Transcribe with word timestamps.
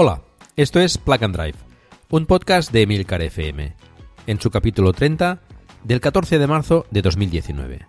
Hola, 0.00 0.22
esto 0.54 0.78
es 0.78 0.96
Plug 0.96 1.24
and 1.24 1.36
Drive, 1.36 1.58
un 2.10 2.24
podcast 2.26 2.70
de 2.70 2.82
Emilcar 2.82 3.20
FM, 3.20 3.74
en 4.28 4.40
su 4.40 4.48
capítulo 4.48 4.92
30 4.92 5.40
del 5.82 6.00
14 6.00 6.38
de 6.38 6.46
marzo 6.46 6.86
de 6.92 7.02
2019. 7.02 7.88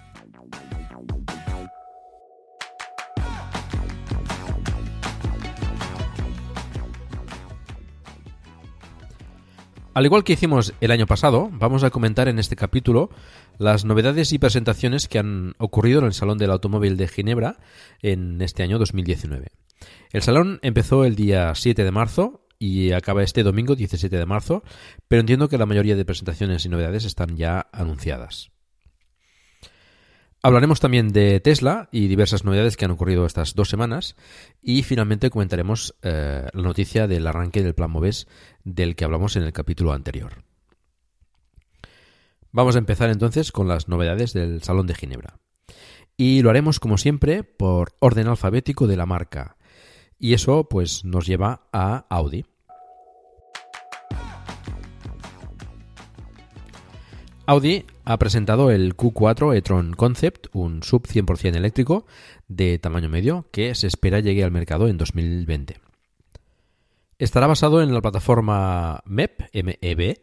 Al 9.93 10.05
igual 10.05 10.23
que 10.23 10.33
hicimos 10.33 10.73
el 10.79 10.91
año 10.91 11.05
pasado, 11.05 11.49
vamos 11.51 11.83
a 11.83 11.89
comentar 11.89 12.29
en 12.29 12.39
este 12.39 12.55
capítulo 12.55 13.09
las 13.57 13.83
novedades 13.83 14.31
y 14.31 14.39
presentaciones 14.39 15.09
que 15.09 15.19
han 15.19 15.53
ocurrido 15.57 15.99
en 15.99 16.05
el 16.05 16.13
Salón 16.13 16.37
del 16.37 16.51
Automóvil 16.51 16.95
de 16.95 17.09
Ginebra 17.09 17.57
en 18.01 18.41
este 18.41 18.63
año 18.63 18.79
2019. 18.79 19.49
El 20.13 20.21
salón 20.21 20.59
empezó 20.61 21.03
el 21.03 21.17
día 21.17 21.53
7 21.53 21.83
de 21.83 21.91
marzo 21.91 22.47
y 22.57 22.93
acaba 22.93 23.21
este 23.21 23.43
domingo 23.43 23.75
17 23.75 24.15
de 24.15 24.25
marzo, 24.25 24.63
pero 25.09 25.19
entiendo 25.19 25.49
que 25.49 25.57
la 25.57 25.65
mayoría 25.65 25.97
de 25.97 26.05
presentaciones 26.05 26.65
y 26.65 26.69
novedades 26.69 27.03
están 27.03 27.35
ya 27.35 27.67
anunciadas. 27.73 28.51
Hablaremos 30.43 30.79
también 30.79 31.09
de 31.09 31.39
Tesla 31.39 31.87
y 31.91 32.07
diversas 32.07 32.45
novedades 32.45 32.75
que 32.75 32.85
han 32.85 32.91
ocurrido 32.91 33.27
estas 33.27 33.53
dos 33.53 33.69
semanas 33.69 34.15
y 34.59 34.81
finalmente 34.81 35.29
comentaremos 35.29 35.95
eh, 36.01 36.47
la 36.51 36.61
noticia 36.63 37.07
del 37.07 37.27
arranque 37.27 37.61
del 37.61 37.75
plan 37.75 37.91
MOVES 37.91 38.27
del 38.63 38.95
que 38.95 39.05
hablamos 39.05 39.35
en 39.35 39.43
el 39.43 39.53
capítulo 39.53 39.93
anterior. 39.93 40.43
Vamos 42.51 42.75
a 42.75 42.79
empezar 42.79 43.11
entonces 43.11 43.51
con 43.51 43.67
las 43.67 43.87
novedades 43.87 44.33
del 44.33 44.63
Salón 44.63 44.87
de 44.87 44.95
Ginebra. 44.95 45.37
Y 46.17 46.41
lo 46.41 46.49
haremos 46.49 46.79
como 46.79 46.97
siempre 46.97 47.43
por 47.43 47.93
orden 47.99 48.27
alfabético 48.27 48.87
de 48.87 48.97
la 48.97 49.05
marca. 49.05 49.57
Y 50.17 50.33
eso 50.33 50.67
pues 50.67 51.05
nos 51.05 51.27
lleva 51.27 51.67
a 51.71 52.07
Audi. 52.09 52.45
Audi 57.45 57.85
ha 58.11 58.19
presentado 58.19 58.71
el 58.71 58.97
Q4 58.97 59.55
e-tron 59.55 59.93
Concept, 59.93 60.47
un 60.53 60.83
sub 60.83 61.07
100% 61.07 61.55
eléctrico 61.55 62.05
de 62.47 62.77
tamaño 62.77 63.09
medio 63.09 63.45
que 63.51 63.73
se 63.75 63.87
espera 63.87 64.19
llegue 64.19 64.43
al 64.43 64.51
mercado 64.51 64.87
en 64.87 64.97
2020. 64.97 65.79
Estará 67.19 67.47
basado 67.47 67.81
en 67.81 67.93
la 67.93 68.01
plataforma 68.01 69.01
MEP, 69.05 69.41
MEB, 69.53 70.19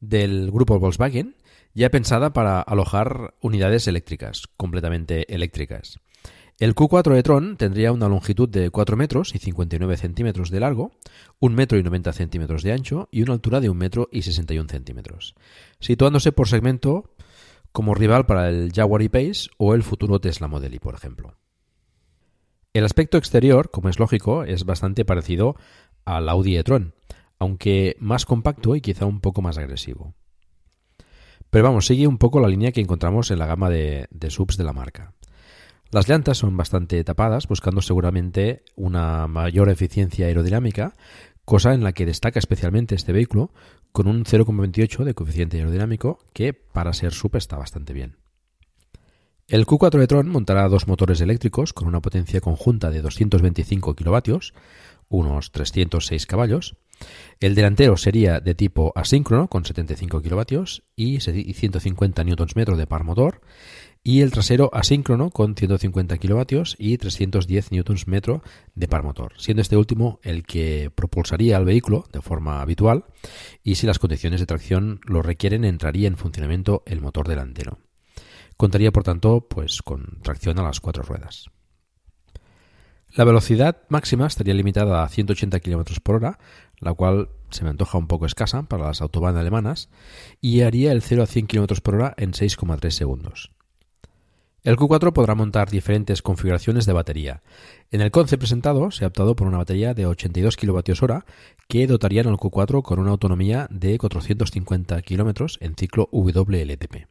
del 0.00 0.50
grupo 0.50 0.78
Volkswagen, 0.78 1.36
ya 1.74 1.90
pensada 1.90 2.32
para 2.32 2.60
alojar 2.60 3.34
unidades 3.40 3.88
eléctricas, 3.88 4.46
completamente 4.56 5.32
eléctricas. 5.34 6.00
El 6.58 6.74
Q4 6.74 7.16
e-tron 7.16 7.56
tendría 7.56 7.92
una 7.92 8.08
longitud 8.08 8.48
de 8.48 8.70
4 8.70 8.96
metros 8.96 9.32
y 9.32 9.38
59 9.38 9.96
centímetros 9.96 10.50
de 10.50 10.58
largo, 10.58 10.90
1 11.38 11.54
metro 11.54 11.78
y 11.78 11.84
90 11.84 12.12
centímetros 12.12 12.64
de 12.64 12.72
ancho 12.72 13.08
y 13.12 13.22
una 13.22 13.34
altura 13.34 13.60
de 13.60 13.70
1 13.70 13.78
metro 13.78 14.08
y 14.10 14.22
61 14.22 14.68
centímetros, 14.68 15.36
situándose 15.78 16.32
por 16.32 16.48
segmento 16.48 17.14
como 17.70 17.94
rival 17.94 18.26
para 18.26 18.48
el 18.48 18.72
Jaguar 18.72 19.02
E-Pace 19.02 19.50
o 19.56 19.72
el 19.72 19.84
futuro 19.84 20.20
Tesla 20.20 20.48
Model 20.48 20.74
Y, 20.74 20.80
por 20.80 20.96
ejemplo. 20.96 21.36
El 22.72 22.84
aspecto 22.84 23.18
exterior, 23.18 23.70
como 23.70 23.88
es 23.88 24.00
lógico, 24.00 24.42
es 24.42 24.64
bastante 24.64 25.04
parecido 25.04 25.54
al 26.04 26.28
Audi 26.28 26.56
e-tron, 26.56 26.92
aunque 27.38 27.94
más 28.00 28.26
compacto 28.26 28.74
y 28.74 28.80
quizá 28.80 29.06
un 29.06 29.20
poco 29.20 29.42
más 29.42 29.58
agresivo. 29.58 30.14
Pero 31.50 31.64
vamos, 31.64 31.86
sigue 31.86 32.08
un 32.08 32.18
poco 32.18 32.40
la 32.40 32.48
línea 32.48 32.72
que 32.72 32.80
encontramos 32.80 33.30
en 33.30 33.38
la 33.38 33.46
gama 33.46 33.70
de, 33.70 34.08
de 34.10 34.30
subs 34.30 34.56
de 34.56 34.64
la 34.64 34.72
marca. 34.72 35.14
Las 35.90 36.06
llantas 36.06 36.36
son 36.36 36.56
bastante 36.56 37.02
tapadas, 37.02 37.48
buscando 37.48 37.80
seguramente 37.80 38.62
una 38.76 39.26
mayor 39.26 39.70
eficiencia 39.70 40.26
aerodinámica, 40.26 40.94
cosa 41.46 41.72
en 41.72 41.82
la 41.82 41.92
que 41.92 42.04
destaca 42.04 42.38
especialmente 42.38 42.94
este 42.94 43.12
vehículo, 43.12 43.52
con 43.90 44.06
un 44.06 44.24
0,28 44.24 45.04
de 45.04 45.14
coeficiente 45.14 45.56
aerodinámico, 45.56 46.18
que 46.34 46.52
para 46.52 46.92
ser 46.92 47.14
SUP 47.14 47.36
está 47.36 47.56
bastante 47.56 47.94
bien. 47.94 48.16
El 49.46 49.64
Q4 49.64 50.02
e-tron 50.02 50.28
montará 50.28 50.68
dos 50.68 50.86
motores 50.88 51.22
eléctricos 51.22 51.72
con 51.72 51.88
una 51.88 52.02
potencia 52.02 52.42
conjunta 52.42 52.90
de 52.90 53.00
225 53.00 53.96
kilovatios, 53.96 54.52
unos 55.08 55.52
306 55.52 56.26
caballos. 56.26 56.76
El 57.40 57.54
delantero 57.54 57.96
sería 57.96 58.40
de 58.40 58.54
tipo 58.54 58.92
asíncrono 58.94 59.48
con 59.48 59.64
75 59.64 60.20
kilovatios 60.20 60.82
y 60.96 61.20
150 61.20 62.24
Nm 62.24 62.76
de 62.76 62.86
par 62.86 63.04
motor 63.04 63.40
y 64.08 64.22
el 64.22 64.30
trasero 64.30 64.70
asíncrono 64.72 65.28
con 65.28 65.54
150 65.54 66.16
kilovatios 66.16 66.76
y 66.78 66.96
310 66.96 67.72
Nm 67.72 68.40
de 68.74 68.88
par 68.88 69.02
motor, 69.02 69.34
siendo 69.36 69.60
este 69.60 69.76
último 69.76 70.18
el 70.22 70.44
que 70.44 70.90
propulsaría 70.94 71.58
al 71.58 71.66
vehículo 71.66 72.06
de 72.10 72.22
forma 72.22 72.62
habitual 72.62 73.04
y 73.62 73.74
si 73.74 73.86
las 73.86 73.98
condiciones 73.98 74.40
de 74.40 74.46
tracción 74.46 75.00
lo 75.04 75.20
requieren 75.20 75.62
entraría 75.62 76.08
en 76.08 76.16
funcionamiento 76.16 76.82
el 76.86 77.02
motor 77.02 77.28
delantero. 77.28 77.80
Contaría 78.56 78.92
por 78.92 79.02
tanto 79.02 79.46
pues 79.46 79.82
con 79.82 80.20
tracción 80.22 80.58
a 80.58 80.62
las 80.62 80.80
cuatro 80.80 81.02
ruedas. 81.02 81.50
La 83.14 83.24
velocidad 83.24 83.82
máxima 83.90 84.26
estaría 84.26 84.54
limitada 84.54 85.02
a 85.02 85.08
180 85.10 85.60
km 85.60 86.00
por 86.00 86.14
hora, 86.14 86.38
la 86.78 86.94
cual 86.94 87.28
se 87.50 87.62
me 87.62 87.68
antoja 87.68 87.98
un 87.98 88.06
poco 88.06 88.24
escasa 88.24 88.62
para 88.62 88.86
las 88.86 89.02
autobahn 89.02 89.36
alemanas, 89.36 89.90
y 90.40 90.62
haría 90.62 90.92
el 90.92 91.02
0 91.02 91.24
a 91.24 91.26
100 91.26 91.46
km 91.46 91.82
por 91.82 91.96
hora 91.96 92.14
en 92.16 92.32
6,3 92.32 92.90
segundos. 92.90 93.50
El 94.64 94.76
Q4 94.76 95.12
podrá 95.12 95.36
montar 95.36 95.70
diferentes 95.70 96.20
configuraciones 96.20 96.84
de 96.84 96.92
batería. 96.92 97.42
En 97.92 98.00
el 98.00 98.10
concept 98.10 98.40
presentado 98.40 98.90
se 98.90 99.04
ha 99.04 99.08
optado 99.08 99.36
por 99.36 99.46
una 99.46 99.58
batería 99.58 99.94
de 99.94 100.06
82 100.06 100.56
kWh 100.56 101.22
que 101.68 101.86
dotarían 101.86 102.26
al 102.26 102.36
Q4 102.36 102.82
con 102.82 102.98
una 102.98 103.10
autonomía 103.10 103.68
de 103.70 103.96
450 103.98 105.00
km 105.02 105.56
en 105.60 105.74
ciclo 105.76 106.08
WLTP. 106.10 107.06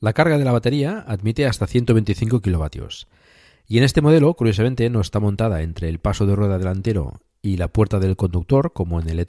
La 0.00 0.12
carga 0.12 0.38
de 0.38 0.44
la 0.44 0.52
batería 0.52 1.04
admite 1.08 1.44
hasta 1.44 1.66
125 1.66 2.40
kW. 2.40 2.86
Y 3.66 3.78
en 3.78 3.84
este 3.84 4.00
modelo, 4.00 4.32
curiosamente, 4.34 4.88
no 4.90 5.00
está 5.00 5.18
montada 5.18 5.62
entre 5.62 5.88
el 5.88 5.98
paso 5.98 6.24
de 6.24 6.36
rueda 6.36 6.56
delantero 6.56 7.20
y 7.42 7.56
la 7.56 7.68
puerta 7.68 7.98
del 7.98 8.16
conductor, 8.16 8.72
como 8.72 9.00
en 9.00 9.08
el 9.08 9.18
e 9.18 9.26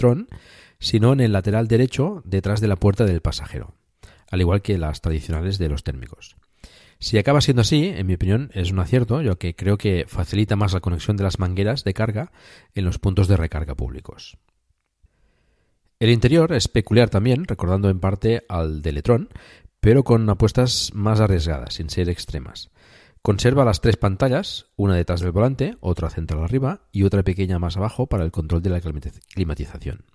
sino 0.79 1.11
en 1.11 1.21
el 1.21 1.33
lateral 1.33 1.67
derecho 1.67 2.21
detrás 2.23 2.61
de 2.61 2.67
la 2.67 2.75
puerta 2.75 3.05
del 3.05 3.21
pasajero, 3.21 3.73
al 4.29 4.41
igual 4.41 4.61
que 4.61 4.77
las 4.77 5.01
tradicionales 5.01 5.57
de 5.57 5.69
los 5.69 5.83
térmicos. 5.83 6.37
Si 7.01 7.17
acaba 7.17 7.39
siendo 7.39 7.61
así, 7.61 7.85
en 7.85 8.07
mi 8.07 8.15
opinión, 8.15 8.51
es 8.53 8.71
un 8.71 8.79
acierto, 8.79 9.21
yo 9.21 9.37
que 9.37 9.55
creo 9.55 9.77
que 9.77 10.05
facilita 10.05 10.57
más 10.57 10.73
la 10.73 10.81
conexión 10.81 11.15
de 11.15 11.23
las 11.23 11.39
mangueras 11.39 11.85
de 11.85 11.93
carga 11.93 12.33
en 12.75 12.83
los 12.83 12.99
puntos 12.99 13.29
de 13.29 13.37
recarga 13.37 13.73
públicos. 13.73 14.37
El 15.99 16.09
interior 16.09 16.51
es 16.53 16.67
peculiar 16.67 17.09
también, 17.09 17.45
recordando 17.45 17.89
en 17.89 18.01
parte 18.01 18.43
al 18.49 18.81
de 18.81 18.89
Electron, 18.89 19.29
pero 19.79 20.03
con 20.03 20.29
apuestas 20.29 20.91
más 20.93 21.21
arriesgadas, 21.21 21.75
sin 21.75 21.89
ser 21.89 22.09
extremas. 22.09 22.69
Conserva 23.21 23.65
las 23.65 23.79
tres 23.79 23.95
pantallas, 23.95 24.67
una 24.75 24.95
detrás 24.95 25.21
del 25.21 25.31
volante, 25.31 25.77
otra 25.79 26.09
central 26.09 26.43
arriba 26.43 26.87
y 26.91 27.03
otra 27.03 27.23
pequeña 27.23 27.59
más 27.59 27.77
abajo 27.77 28.07
para 28.07 28.25
el 28.25 28.31
control 28.31 28.61
de 28.61 28.69
la 28.69 28.81
climatización. 28.81 30.05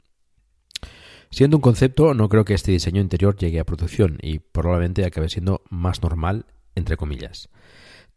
Siendo 1.31 1.57
un 1.57 1.63
concepto, 1.63 2.15
no 2.15 2.29
creo 2.29 2.45
que 2.45 2.55
este 2.55 2.73
diseño 2.73 3.01
interior 3.01 3.37
llegue 3.37 3.61
a 3.61 3.65
producción 3.65 4.19
y 4.23 4.39
probablemente 4.39 5.05
acabe 5.05 5.29
siendo 5.29 5.63
más 5.69 6.03
normal, 6.03 6.47
entre 6.75 6.97
comillas. 6.97 7.49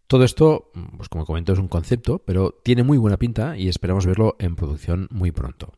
Todo 0.07 0.23
esto, 0.23 0.71
pues 0.95 1.09
como 1.09 1.25
comento, 1.25 1.53
es 1.53 1.59
un 1.59 1.67
concepto, 1.67 2.19
pero 2.19 2.51
tiene 2.63 2.83
muy 2.83 2.97
buena 2.97 3.17
pinta 3.17 3.57
y 3.57 3.67
esperamos 3.67 4.05
verlo 4.05 4.37
en 4.39 4.55
producción 4.55 5.07
muy 5.11 5.31
pronto. 5.31 5.73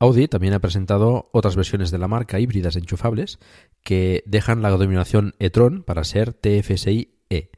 Audi 0.00 0.26
también 0.26 0.52
ha 0.52 0.58
presentado 0.58 1.30
otras 1.32 1.54
versiones 1.54 1.92
de 1.92 1.98
la 1.98 2.08
marca 2.08 2.40
híbridas 2.40 2.74
enchufables 2.74 3.38
que 3.84 4.24
dejan 4.26 4.60
la 4.60 4.72
denominación 4.72 5.34
e-tron 5.38 5.84
para 5.84 6.02
ser 6.02 6.32
TFSI-E. 6.34 7.50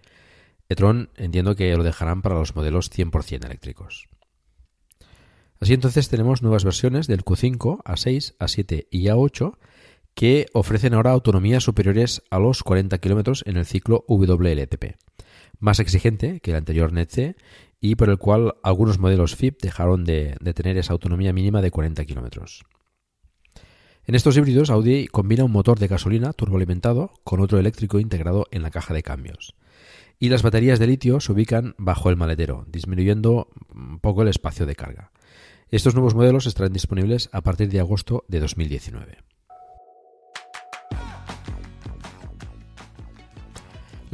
e-tron 0.68 1.08
entiendo 1.16 1.56
que 1.56 1.74
lo 1.74 1.82
dejarán 1.82 2.20
para 2.20 2.34
los 2.34 2.54
modelos 2.54 2.90
100% 2.92 3.46
eléctricos. 3.46 4.08
Así 5.58 5.72
entonces 5.72 6.10
tenemos 6.10 6.42
nuevas 6.42 6.64
versiones 6.64 7.06
del 7.06 7.24
Q5, 7.24 7.82
A6, 7.82 8.36
A7 8.36 8.88
y 8.90 9.04
A8 9.04 9.56
que 10.14 10.46
ofrecen 10.52 10.94
ahora 10.94 11.10
autonomías 11.10 11.64
superiores 11.64 12.22
a 12.30 12.38
los 12.38 12.62
40 12.62 12.98
km 12.98 13.42
en 13.44 13.56
el 13.56 13.66
ciclo 13.66 14.04
WLTP, 14.08 14.96
más 15.58 15.80
exigente 15.80 16.40
que 16.40 16.52
el 16.52 16.56
anterior 16.56 16.92
NET-C 16.92 17.36
y 17.80 17.96
por 17.96 18.08
el 18.08 18.18
cual 18.18 18.54
algunos 18.62 18.98
modelos 18.98 19.36
FIP 19.36 19.60
dejaron 19.60 20.04
de, 20.04 20.36
tener 20.54 20.78
esa 20.78 20.92
autonomía 20.92 21.32
mínima 21.32 21.60
de 21.60 21.70
40 21.70 22.04
km. 22.06 22.46
En 24.06 24.14
estos 24.14 24.36
híbridos 24.36 24.70
Audi 24.70 25.06
combina 25.06 25.44
un 25.44 25.52
motor 25.52 25.78
de 25.78 25.88
gasolina 25.88 26.32
turboalimentado 26.32 27.12
con 27.24 27.40
otro 27.40 27.58
eléctrico 27.58 27.98
integrado 27.98 28.46
en 28.50 28.62
la 28.62 28.70
caja 28.70 28.94
de 28.94 29.02
cambios. 29.02 29.54
Y 30.18 30.28
las 30.28 30.42
baterías 30.42 30.78
de 30.78 30.86
litio 30.86 31.20
se 31.20 31.32
ubican 31.32 31.74
bajo 31.76 32.08
el 32.08 32.16
maletero, 32.16 32.64
disminuyendo 32.68 33.48
un 33.74 33.98
poco 33.98 34.22
el 34.22 34.28
espacio 34.28 34.64
de 34.64 34.76
carga. 34.76 35.10
Estos 35.68 35.94
nuevos 35.94 36.14
modelos 36.14 36.46
estarán 36.46 36.72
disponibles 36.72 37.28
a 37.32 37.42
partir 37.42 37.68
de 37.68 37.80
agosto 37.80 38.24
de 38.28 38.40
2019. 38.40 39.18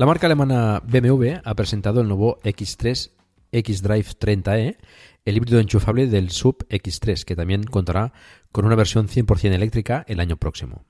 La 0.01 0.07
marca 0.07 0.27
alemana 0.27 0.81
BMW 0.87 1.41
ha 1.45 1.55
presentado 1.55 2.01
el 2.01 2.09
nuevo 2.09 2.39
X3 2.41 3.11
X-Drive 3.53 4.07
30e, 4.19 4.79
el 5.27 5.37
híbrido 5.37 5.61
enchufable 5.61 6.07
del 6.07 6.31
Sub 6.31 6.67
X3, 6.71 7.23
que 7.25 7.37
también 7.37 7.65
contará 7.65 8.15
con 8.51 8.65
una 8.65 8.77
versión 8.77 9.09
100% 9.09 9.53
eléctrica 9.53 10.07
el 10.09 10.21
año 10.21 10.39
próximo. 10.39 10.87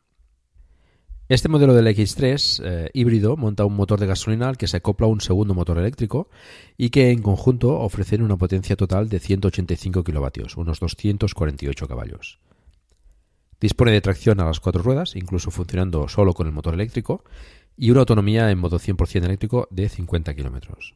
Este 1.29 1.49
modelo 1.49 1.75
del 1.75 1.89
X3 1.89 2.63
eh, 2.65 2.91
híbrido 2.95 3.37
monta 3.37 3.65
un 3.65 3.75
motor 3.75 3.99
de 3.99 4.07
gasolina 4.07 4.49
al 4.49 4.57
que 4.57 4.69
se 4.69 4.77
acopla 4.77 5.09
un 5.09 5.21
segundo 5.21 5.55
motor 5.55 5.79
eléctrico 5.79 6.31
y 6.77 6.91
que 6.91 7.11
en 7.11 7.21
conjunto 7.21 7.81
ofrecen 7.81 8.23
una 8.23 8.37
potencia 8.37 8.77
total 8.77 9.09
de 9.09 9.19
185 9.19 10.05
kilovatios, 10.05 10.57
unos 10.57 10.79
248 10.79 11.89
caballos. 11.89 12.39
Dispone 13.61 13.93
de 13.93 14.01
tracción 14.01 14.41
a 14.41 14.47
las 14.47 14.59
cuatro 14.59 14.83
ruedas, 14.83 15.17
incluso 15.17 15.51
funcionando 15.51 16.09
solo 16.09 16.33
con 16.33 16.47
el 16.47 16.53
motor 16.53 16.73
eléctrico, 16.73 17.25
y 17.77 17.91
una 17.91 18.01
autonomía 18.01 18.51
en 18.51 18.59
modo 18.59 18.79
100% 18.79 19.25
eléctrico 19.25 19.69
de 19.71 19.89
50 19.89 20.35
kilómetros. 20.35 20.95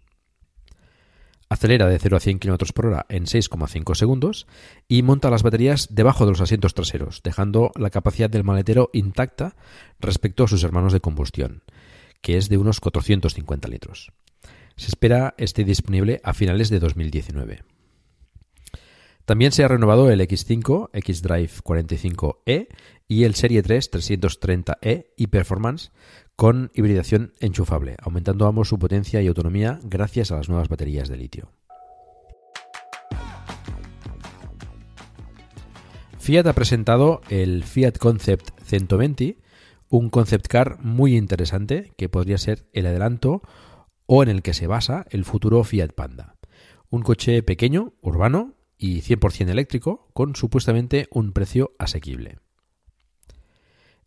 Acelera 1.48 1.86
de 1.86 1.98
0 1.98 2.16
a 2.16 2.20
100 2.20 2.38
km 2.38 2.72
por 2.72 2.86
hora 2.86 3.06
en 3.08 3.26
6,5 3.26 3.94
segundos 3.94 4.46
y 4.88 5.02
monta 5.02 5.30
las 5.30 5.42
baterías 5.42 5.88
debajo 5.90 6.24
de 6.24 6.32
los 6.32 6.40
asientos 6.40 6.74
traseros, 6.74 7.20
dejando 7.22 7.70
la 7.76 7.90
capacidad 7.90 8.30
del 8.30 8.44
maletero 8.44 8.90
intacta 8.92 9.54
respecto 10.00 10.44
a 10.44 10.48
sus 10.48 10.64
hermanos 10.64 10.92
de 10.92 11.00
combustión, 11.00 11.62
que 12.22 12.38
es 12.38 12.48
de 12.48 12.58
unos 12.58 12.80
450 12.80 13.68
litros. 13.68 14.12
Se 14.76 14.88
espera 14.88 15.34
esté 15.38 15.64
disponible 15.64 16.20
a 16.24 16.32
finales 16.32 16.70
de 16.70 16.80
2019. 16.80 17.73
También 19.24 19.52
se 19.52 19.64
ha 19.64 19.68
renovado 19.68 20.10
el 20.10 20.20
X5, 20.20 20.90
X-Drive 20.92 21.50
45e 21.64 22.68
y 23.08 23.24
el 23.24 23.34
Serie 23.34 23.62
3 23.62 23.90
330e 23.90 25.06
y 25.16 25.26
Performance 25.28 25.92
con 26.36 26.70
hibridación 26.74 27.32
enchufable, 27.40 27.96
aumentando 28.02 28.46
ambos 28.46 28.68
su 28.68 28.78
potencia 28.78 29.22
y 29.22 29.26
autonomía 29.26 29.80
gracias 29.82 30.30
a 30.30 30.36
las 30.36 30.50
nuevas 30.50 30.68
baterías 30.68 31.08
de 31.08 31.16
litio. 31.16 31.52
Fiat 36.18 36.46
ha 36.46 36.52
presentado 36.52 37.22
el 37.30 37.64
Fiat 37.64 37.96
Concept 37.98 38.50
120, 38.62 39.38
un 39.88 40.10
concept 40.10 40.48
car 40.48 40.78
muy 40.80 41.16
interesante 41.16 41.92
que 41.96 42.10
podría 42.10 42.36
ser 42.36 42.66
el 42.72 42.86
adelanto 42.86 43.40
o 44.06 44.22
en 44.22 44.28
el 44.28 44.42
que 44.42 44.52
se 44.52 44.66
basa 44.66 45.06
el 45.10 45.24
futuro 45.24 45.64
Fiat 45.64 45.92
Panda. 45.92 46.36
Un 46.90 47.02
coche 47.02 47.42
pequeño, 47.42 47.94
urbano 48.02 48.54
y 48.78 49.00
100% 49.02 49.48
eléctrico 49.48 50.08
con 50.12 50.36
supuestamente 50.36 51.08
un 51.10 51.32
precio 51.32 51.72
asequible. 51.78 52.38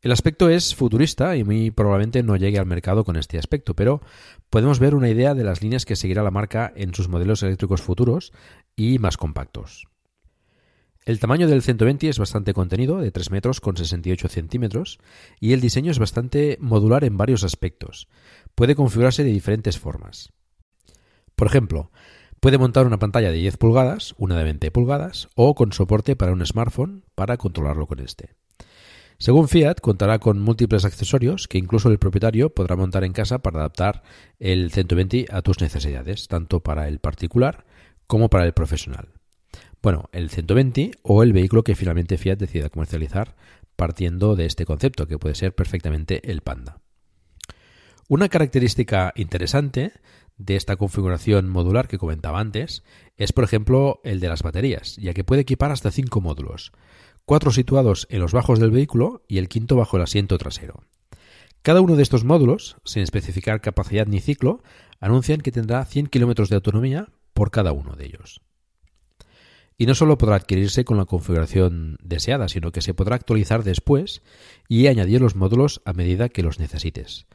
El 0.01 0.11
aspecto 0.11 0.49
es 0.49 0.75
futurista 0.75 1.35
y 1.35 1.43
muy 1.43 1.71
probablemente 1.71 2.21
no 2.21 2.35
llegue 2.35 2.59
al 2.59 2.67
mercado 2.67 3.03
con 3.03 3.15
este 3.15 3.39
aspecto, 3.39 3.75
pero 3.75 4.01
podemos 4.49 4.79
ver 4.79 4.93
una 4.93 5.09
idea 5.09 5.33
de 5.33 5.43
las 5.43 5.61
líneas 5.63 5.85
que 5.85 5.95
seguirá 5.95 6.21
la 6.21 6.31
marca 6.31 6.71
en 6.75 6.93
sus 6.93 7.09
modelos 7.09 7.41
eléctricos 7.41 7.81
futuros 7.81 8.31
y 8.75 8.99
más 8.99 9.17
compactos. 9.17 9.87
El 11.03 11.19
tamaño 11.19 11.47
del 11.47 11.63
120 11.63 12.09
es 12.09 12.19
bastante 12.19 12.53
contenido, 12.53 12.99
de 12.99 13.11
3 13.11 13.31
metros 13.31 13.61
con 13.61 13.77
68 13.77 14.27
centímetros, 14.27 14.99
y 15.39 15.53
el 15.53 15.61
diseño 15.61 15.89
es 15.89 15.99
bastante 15.99 16.57
modular 16.59 17.05
en 17.05 17.15
varios 17.15 17.43
aspectos. 17.45 18.07
Puede 18.55 18.75
configurarse 18.75 19.23
de 19.23 19.31
diferentes 19.31 19.79
formas. 19.79 20.33
Por 21.35 21.47
ejemplo, 21.47 21.91
puede 22.39 22.57
montar 22.57 22.85
una 22.85 22.99
pantalla 22.99 23.31
de 23.31 23.37
10 23.37 23.57
pulgadas, 23.57 24.15
una 24.17 24.37
de 24.37 24.43
20 24.43 24.71
pulgadas, 24.71 25.29
o 25.35 25.55
con 25.55 25.73
soporte 25.73 26.15
para 26.15 26.31
un 26.31 26.45
smartphone 26.45 27.03
para 27.15 27.37
controlarlo 27.37 27.87
con 27.87 27.99
este. 27.99 28.35
Según 29.19 29.47
Fiat, 29.47 29.79
contará 29.81 30.19
con 30.19 30.39
múltiples 30.39 30.85
accesorios 30.85 31.47
que 31.47 31.57
incluso 31.57 31.89
el 31.89 31.97
propietario 31.97 32.53
podrá 32.53 32.75
montar 32.75 33.03
en 33.03 33.13
casa 33.13 33.39
para 33.39 33.59
adaptar 33.59 34.03
el 34.39 34.71
120 34.71 35.25
a 35.31 35.41
tus 35.41 35.59
necesidades, 35.59 36.27
tanto 36.27 36.59
para 36.59 36.87
el 36.87 36.99
particular 36.99 37.65
como 38.05 38.29
para 38.29 38.45
el 38.45 38.53
profesional. 38.53 39.09
Bueno, 39.81 40.09
el 40.11 40.29
120 40.29 40.91
o 41.01 41.23
el 41.23 41.33
vehículo 41.33 41.63
que 41.63 41.75
finalmente 41.75 42.17
Fiat 42.17 42.37
decida 42.37 42.69
comercializar 42.69 43.35
partiendo 43.75 44.35
de 44.35 44.45
este 44.45 44.65
concepto, 44.65 45.07
que 45.07 45.19
puede 45.19 45.35
ser 45.35 45.55
perfectamente 45.55 46.31
el 46.31 46.41
Panda. 46.41 46.81
Una 48.09 48.29
característica 48.29 49.13
interesante 49.15 49.91
de 50.37 50.55
esta 50.55 50.75
configuración 50.75 51.49
modular 51.49 51.87
que 51.87 51.97
comentaba 51.97 52.39
antes 52.39 52.83
es, 53.15 53.33
por 53.33 53.43
ejemplo, 53.43 53.99
el 54.03 54.19
de 54.19 54.29
las 54.29 54.43
baterías, 54.43 54.95
ya 54.97 55.13
que 55.13 55.23
puede 55.23 55.41
equipar 55.41 55.71
hasta 55.71 55.91
5 55.91 56.21
módulos, 56.21 56.71
cuatro 57.25 57.51
situados 57.51 58.07
en 58.09 58.21
los 58.21 58.31
bajos 58.31 58.59
del 58.59 58.71
vehículo 58.71 59.23
y 59.27 59.37
el 59.37 59.49
quinto 59.49 59.75
bajo 59.75 59.97
el 59.97 60.03
asiento 60.03 60.37
trasero. 60.37 60.83
Cada 61.61 61.81
uno 61.81 61.97
de 61.97 62.03
estos 62.03 62.23
módulos, 62.23 62.77
sin 62.85 63.01
especificar 63.03 63.59
capacidad 63.59 64.07
ni 64.07 64.21
ciclo, 64.21 64.63
anuncian 65.01 65.41
que 65.41 65.51
tendrá 65.51 65.83
100 65.83 66.07
kilómetros 66.07 66.49
de 66.49 66.55
autonomía 66.55 67.09
por 67.33 67.51
cada 67.51 67.73
uno 67.73 67.95
de 67.95 68.05
ellos. 68.05 68.41
Y 69.77 69.85
no 69.85 69.93
solo 69.93 70.17
podrá 70.17 70.37
adquirirse 70.37 70.85
con 70.85 70.97
la 70.97 71.05
configuración 71.05 71.97
deseada, 72.01 72.47
sino 72.47 72.71
que 72.71 72.81
se 72.81 72.93
podrá 72.93 73.15
actualizar 73.15 73.63
después 73.63 74.23
y 74.67 74.87
añadir 74.87 75.19
los 75.21 75.35
módulos 75.35 75.81
a 75.85 75.93
medida 75.93 76.29
que 76.29 76.41
los 76.41 76.59
necesites, 76.59 77.27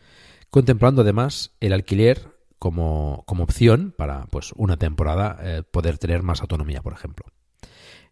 contemplando 0.51 1.03
además 1.03 1.55
el 1.61 1.73
alquiler 1.73 2.32
como, 2.63 3.25
opción 3.27 3.93
para 3.99 4.27
pues, 4.27 4.53
una 4.55 4.77
temporada 4.77 5.37
eh, 5.43 5.65
poder 5.69 5.99
tener 5.99 6.23
más 6.23 6.43
autonomía, 6.43 6.81
por 6.81 6.93
ejemplo. 6.93 7.27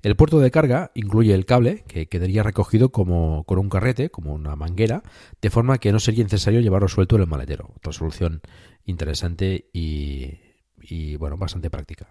El 0.03 0.17
puerto 0.17 0.41
de 0.41 0.51
carga 0.51 0.91
incluye 0.95 1.35
el 1.35 1.47
cable, 1.47 1.85
que 1.87 2.09
quedaría 2.09 2.43
recogido 2.43 2.91
como 2.91 3.45
con 3.45 3.61
un 3.61 3.69
carrete, 3.69 4.11
como 4.11 4.35
una 4.35 4.57
manguera, 4.57 5.05
de 5.41 5.51
forma 5.51 5.79
que 5.79 5.93
no 5.93 6.01
sería 6.01 6.25
necesario 6.25 6.61
llevarlo 6.61 6.89
suelto 6.89 7.15
en 7.15 7.23
el 7.23 7.29
maletero. 7.29 7.71
Otra 7.77 7.93
solución 7.93 8.41
interesante 8.85 9.71
y, 9.73 11.15
bueno, 11.15 11.37
bastante 11.37 11.71
práctica. 11.71 12.09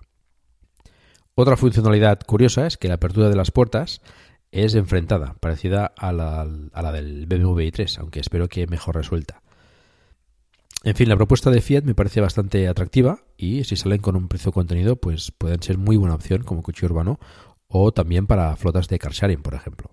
Otra 1.36 1.58
funcionalidad 1.58 2.22
curiosa 2.26 2.68
es 2.68 2.78
que 2.78 2.88
la 2.88 2.94
apertura 2.94 3.28
de 3.28 3.36
las 3.36 3.52
puertas 3.52 4.02
es 4.52 4.76
enfrentada, 4.76 5.36
parecida 5.42 5.92
a 5.98 6.14
la, 6.14 6.48
a 6.72 6.82
la 6.82 6.92
del 6.94 7.26
BMW 7.26 7.64
i3, 7.64 8.00
aunque 8.00 8.22
espero 8.22 8.48
que 8.48 8.66
mejor 8.66 8.96
resuelta. 8.96 9.42
En 10.84 10.96
fin, 10.96 11.10
la 11.10 11.18
propuesta 11.18 11.52
de 11.52 11.62
Fiat 11.62 11.84
me 11.84 11.94
parece 11.94 12.22
bastante 12.22 12.68
atractiva 12.70 13.20
y 13.36 13.66
si 13.66 13.76
salen 13.76 14.00
con 14.00 14.16
un 14.16 14.30
precio 14.30 14.54
contenido, 14.54 14.96
pues 14.96 15.32
pueden 15.32 15.62
ser 15.62 15.78
muy 15.78 15.98
buena 15.98 16.16
opción 16.16 16.44
como 16.44 16.64
coche 16.64 16.86
urbano 16.86 17.20
o 17.68 17.92
también 17.92 18.28
para 18.28 18.56
flotas 18.56 18.88
de 18.88 18.98
car 18.98 19.12
sharing, 19.12 19.42
por 19.42 19.56
ejemplo. 19.56 19.90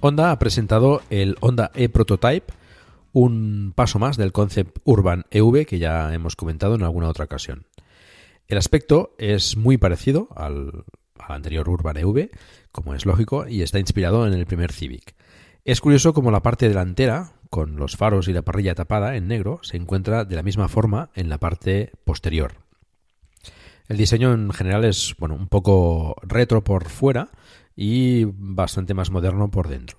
Honda 0.00 0.30
ha 0.30 0.38
presentado 0.38 1.02
el 1.10 1.36
Honda 1.40 1.72
e-Prototype, 1.74 2.52
un 3.12 3.72
paso 3.74 3.98
más 3.98 4.16
del 4.16 4.30
concept 4.30 4.78
Urban 4.84 5.24
EV 5.32 5.66
que 5.66 5.80
ya 5.80 6.14
hemos 6.14 6.36
comentado 6.36 6.76
en 6.76 6.84
alguna 6.84 7.08
otra 7.08 7.24
ocasión. 7.24 7.66
El 8.46 8.58
aspecto 8.58 9.16
es 9.18 9.56
muy 9.56 9.76
parecido 9.76 10.28
al, 10.36 10.84
anterior 11.18 11.68
Urban 11.68 11.96
EV, 11.96 12.30
como 12.70 12.94
es 12.94 13.04
lógico, 13.04 13.48
y 13.48 13.62
está 13.62 13.80
inspirado 13.80 14.26
en 14.28 14.34
el 14.34 14.46
primer 14.46 14.72
Civic. 14.72 15.17
Es 15.64 15.80
curioso 15.80 16.14
como 16.14 16.30
la 16.30 16.42
parte 16.42 16.68
delantera, 16.68 17.32
con 17.50 17.76
los 17.76 17.96
faros 17.96 18.28
y 18.28 18.32
la 18.32 18.42
parrilla 18.42 18.74
tapada 18.74 19.16
en 19.16 19.28
negro, 19.28 19.60
se 19.62 19.76
encuentra 19.76 20.24
de 20.24 20.36
la 20.36 20.42
misma 20.42 20.68
forma 20.68 21.10
en 21.14 21.28
la 21.28 21.38
parte 21.38 21.92
posterior. 22.04 22.54
El 23.88 23.96
diseño 23.96 24.32
en 24.32 24.50
general 24.52 24.84
es 24.84 25.14
bueno, 25.18 25.34
un 25.34 25.48
poco 25.48 26.16
retro 26.22 26.62
por 26.62 26.88
fuera 26.88 27.30
y 27.74 28.24
bastante 28.24 28.94
más 28.94 29.10
moderno 29.10 29.50
por 29.50 29.68
dentro. 29.68 29.98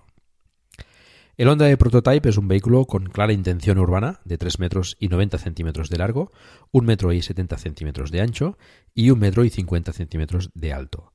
El 1.37 1.47
Honda 1.47 1.65
de 1.65 1.77
Prototype 1.77 2.27
es 2.27 2.37
un 2.37 2.49
vehículo 2.49 2.85
con 2.85 3.05
clara 3.05 3.31
intención 3.31 3.79
urbana 3.79 4.19
de 4.25 4.37
3 4.37 4.59
metros 4.59 4.97
y 4.99 5.07
90 5.07 5.37
centímetros 5.37 5.89
de 5.89 5.97
largo, 5.97 6.31
1 6.71 6.85
metro 6.85 7.13
y 7.13 7.21
70 7.21 7.57
centímetros 7.57 8.11
de 8.11 8.21
ancho 8.21 8.57
y 8.93 9.09
1 9.09 9.19
metro 9.19 9.45
y 9.45 9.49
50 9.49 9.93
centímetros 9.93 10.51
de 10.53 10.73
alto. 10.73 11.13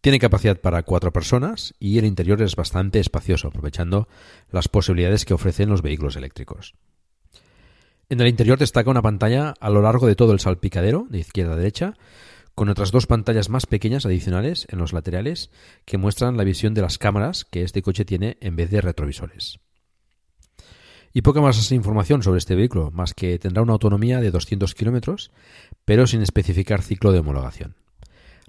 Tiene 0.00 0.20
capacidad 0.20 0.60
para 0.60 0.84
cuatro 0.84 1.12
personas 1.12 1.74
y 1.80 1.98
el 1.98 2.04
interior 2.04 2.40
es 2.42 2.54
bastante 2.54 3.00
espacioso, 3.00 3.48
aprovechando 3.48 4.08
las 4.50 4.68
posibilidades 4.68 5.24
que 5.24 5.34
ofrecen 5.34 5.68
los 5.68 5.82
vehículos 5.82 6.14
eléctricos. 6.14 6.74
En 8.08 8.20
el 8.20 8.28
interior 8.28 8.58
destaca 8.58 8.90
una 8.90 9.02
pantalla 9.02 9.54
a 9.60 9.70
lo 9.70 9.82
largo 9.82 10.06
de 10.06 10.14
todo 10.14 10.32
el 10.32 10.40
salpicadero, 10.40 11.06
de 11.10 11.18
izquierda 11.18 11.54
a 11.54 11.56
derecha, 11.56 11.94
con 12.54 12.68
otras 12.68 12.90
dos 12.90 13.06
pantallas 13.06 13.50
más 13.50 13.66
pequeñas 13.66 14.06
adicionales 14.06 14.66
en 14.70 14.78
los 14.78 14.92
laterales 14.92 15.50
que 15.84 15.98
muestran 15.98 16.36
la 16.36 16.44
visión 16.44 16.74
de 16.74 16.82
las 16.82 16.98
cámaras 16.98 17.44
que 17.44 17.62
este 17.62 17.82
coche 17.82 18.04
tiene 18.04 18.38
en 18.40 18.56
vez 18.56 18.70
de 18.70 18.80
retrovisores. 18.80 19.58
Y 21.12 21.22
poca 21.22 21.40
más 21.40 21.70
información 21.72 22.22
sobre 22.22 22.38
este 22.38 22.54
vehículo, 22.54 22.90
más 22.92 23.14
que 23.14 23.38
tendrá 23.38 23.62
una 23.62 23.72
autonomía 23.72 24.20
de 24.20 24.30
200 24.30 24.74
kilómetros, 24.74 25.32
pero 25.84 26.06
sin 26.06 26.22
especificar 26.22 26.82
ciclo 26.82 27.12
de 27.12 27.18
homologación. 27.18 27.87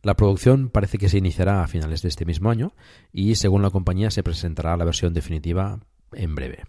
La 0.02 0.16
producción 0.16 0.70
parece 0.70 0.98
que 0.98 1.10
se 1.10 1.18
iniciará 1.18 1.64
a 1.64 1.68
finales 1.68 2.02
de 2.02 2.10
este 2.10 2.26
mismo 2.26 2.50
año 2.50 2.74
y, 3.12 3.36
según 3.36 3.62
la 3.62 3.70
compañía, 3.70 4.12
se 4.12 4.24
presentará 4.24 4.78
la 4.78 4.86
versión 4.86 5.14
definitiva 5.14 5.80
en 6.14 6.36
breve. 6.36 6.64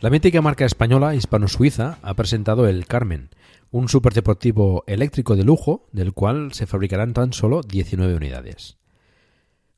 La 0.00 0.08
mítica 0.08 0.40
marca 0.40 0.64
española 0.64 1.14
hispano-suiza 1.14 1.98
ha 2.00 2.14
presentado 2.14 2.66
el 2.66 2.86
Carmen, 2.86 3.28
un 3.70 3.88
superdeportivo 3.88 4.82
eléctrico 4.86 5.36
de 5.36 5.44
lujo 5.44 5.86
del 5.92 6.14
cual 6.14 6.54
se 6.54 6.66
fabricarán 6.66 7.12
tan 7.12 7.32
solo 7.32 7.60
19 7.60 8.14
unidades. 8.16 8.78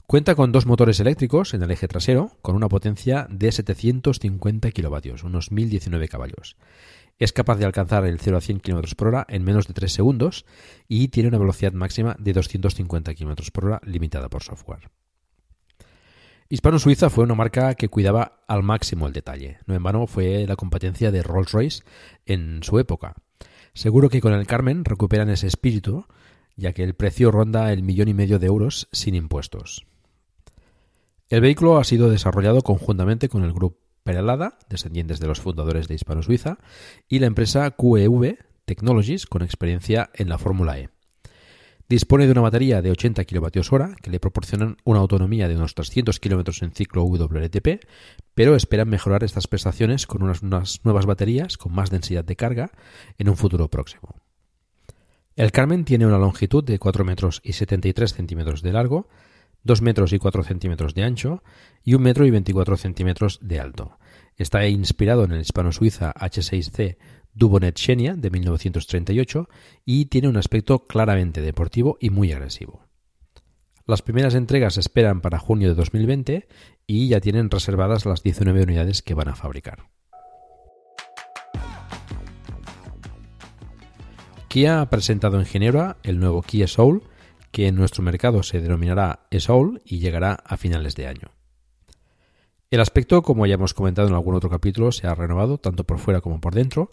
Cuenta 0.07 0.35
con 0.35 0.53
dos 0.53 0.67
motores 0.67 1.01
eléctricos 1.01 1.55
en 1.55 1.63
el 1.63 1.71
eje 1.71 1.89
trasero 1.89 2.33
con 2.43 2.55
una 2.55 2.69
potencia 2.69 3.27
de 3.31 3.51
750 3.51 4.71
kilovatios, 4.71 5.25
unos 5.25 5.51
1019 5.51 6.07
caballos. 6.07 6.57
Es 7.23 7.33
capaz 7.33 7.57
de 7.57 7.65
alcanzar 7.65 8.05
el 8.05 8.19
0 8.19 8.37
a 8.37 8.41
100 8.41 8.59
km 8.59 8.97
por 8.97 9.07
hora 9.07 9.27
en 9.29 9.45
menos 9.45 9.69
de 9.69 9.75
3 9.75 9.93
segundos 9.93 10.45
y 10.89 11.07
tiene 11.07 11.29
una 11.29 11.39
velocidad 11.39 11.73
máxima 11.73 12.17
de 12.19 12.33
250 12.33 13.15
km 13.15 13.53
por 13.53 13.67
hora 13.67 13.81
limitada 13.85 14.29
por 14.29 14.43
software. 14.43 14.91
Hispano-Suiza 16.49 17.11
fue 17.11 17.23
una 17.23 17.37
marca 17.37 17.77
que 17.77 17.89
cuidaba 17.89 18.43
al 18.49 18.65
máximo 18.65 19.07
el 19.07 19.13
detalle. 19.13 19.59
No 19.67 19.77
en 19.77 19.85
vano 19.85 20.09
fue 20.09 20.45
la 20.49 20.57
competencia 20.57 21.13
de 21.13 21.23
Rolls-Royce 21.23 21.85
en 22.27 22.65
su 22.65 22.81
época. 22.81 23.15
Seguro 23.73 24.09
que 24.09 24.21
con 24.21 24.33
el 24.33 24.49
Carmen 24.49 24.85
recuperan 24.85 25.31
ese 25.31 25.47
espíritu, 25.47 26.07
ya 26.57 26.73
que 26.73 26.83
el 26.83 26.95
precio 26.95 27.31
ronda 27.31 27.73
el 27.73 27.85
millón 27.85 28.09
y 28.09 28.15
medio 28.15 28.41
de 28.41 28.49
euros 28.49 28.89
sin 28.91 29.15
impuestos. 29.15 29.87
El 31.29 31.41
vehículo 31.41 31.79
ha 31.79 31.85
sido 31.85 32.11
desarrollado 32.11 32.63
conjuntamente 32.63 33.29
con 33.29 33.45
el 33.45 33.53
grupo 33.53 33.82
Perelada, 34.03 34.59
descendientes 34.69 35.21
de 35.21 35.27
los 35.27 35.41
fundadores 35.41 35.89
de 35.89 35.95
Hispano-Suiza, 35.95 36.59
y 37.09 37.19
la 37.19 37.27
empresa 37.27 37.71
QEV 37.71 38.39
Technologies, 38.65 39.27
con 39.27 39.43
experiencia 39.43 40.11
en 40.15 40.29
la 40.29 40.39
Fórmula 40.39 40.79
E. 40.79 40.89
Dispone 41.89 42.25
de 42.25 42.33
una 42.33 42.41
batería 42.41 42.81
de 42.81 42.91
80 42.91 43.25
kWh 43.25 43.97
que 44.01 44.11
le 44.11 44.19
proporcionan 44.19 44.79
una 44.85 45.01
autonomía 45.01 45.47
de 45.47 45.57
unos 45.57 45.75
300 45.75 46.21
km 46.21 46.63
en 46.63 46.73
ciclo 46.73 47.05
WLTP, 47.05 47.85
pero 48.35 48.57
esperan 48.57 48.89
mejorar 48.89 49.25
estas 49.25 49.47
prestaciones 49.47 50.07
con 50.07 50.23
unas, 50.23 50.43
nuevas 50.85 51.05
baterías 51.05 51.59
con 51.59 51.75
más 51.75 51.91
densidad 51.91 52.25
de 52.25 52.37
carga 52.37 52.71
en 53.19 53.29
un 53.29 53.37
futuro 53.37 53.69
próximo. 53.69 54.15
El 55.37 55.53
Carmen 55.53 55.85
tiene 55.85 56.07
una 56.07 56.17
longitud 56.17 56.65
de 56.65 56.79
4 56.79 57.05
metros 57.05 57.43
y 57.45 57.53
73 57.53 58.15
centímetros 58.15 58.63
de 58.63 58.73
largo, 58.73 59.09
2 59.65 59.83
metros 59.83 60.13
y 60.13 60.19
4 60.19 60.43
centímetros 60.43 60.95
de 60.95 61.05
ancho 61.05 61.43
y 61.85 61.95
1 61.95 62.03
metro 62.03 62.27
y 62.27 62.31
24 62.31 62.77
centímetros 62.77 63.39
de 63.43 63.61
alto. 63.61 63.99
Está 64.37 64.67
inspirado 64.67 65.25
en 65.25 65.33
el 65.33 65.41
hispano-suiza 65.41 66.13
H6C 66.15 66.97
Dubonet 67.35 67.79
Xenia 67.79 68.15
de 68.15 68.31
1938 68.31 69.49
y 69.85 70.07
tiene 70.07 70.29
un 70.29 70.37
aspecto 70.37 70.85
claramente 70.85 71.41
deportivo 71.41 71.97
y 72.01 72.11
muy 72.11 72.33
agresivo. 72.33 72.87
Las 73.87 74.03
primeras 74.03 74.35
entregas 74.35 74.75
se 74.75 74.81
esperan 74.81 75.21
para 75.21 75.39
junio 75.39 75.69
de 75.69 75.75
2020 75.75 76.47
y 76.87 77.09
ya 77.09 77.21
tienen 77.21 77.51
reservadas 77.51 78.07
las 78.07 78.23
19 78.23 78.63
unidades 78.63 79.03
que 79.03 79.15
van 79.15 79.29
a 79.29 79.35
fabricar. 79.35 79.89
Kia 84.49 84.83
ha 84.83 84.91
presentado 84.91 85.39
en 85.39 85.47
Ginebra 85.47 85.97
el 86.03 86.21
nuevo 86.21 86.43
Kia 86.43 86.69
Soul, 86.69 87.03
que 87.53 87.69
en 87.69 87.77
nuestro 87.77 88.03
mercado 88.03 88.43
se 88.43 88.61
denominará 88.61 89.27
e-Soul 89.31 89.83
y 89.85 89.99
llegará 90.01 90.33
a 90.33 90.57
finales 90.57 90.97
de 90.97 91.07
año. 91.07 91.31
El 92.71 92.81
aspecto, 92.81 93.23
como 93.23 93.47
ya 93.47 93.55
hemos 93.55 93.75
comentado 93.75 94.09
en 94.09 94.15
algún 94.15 94.35
otro 94.35 94.49
capítulo, 94.49 94.93
se 94.93 95.07
ha 95.07 95.15
renovado 95.15 95.59
tanto 95.59 95.85
por 95.85 95.99
fuera 95.99 96.23
como 96.23 96.41
por 96.41 96.55
dentro, 96.55 96.91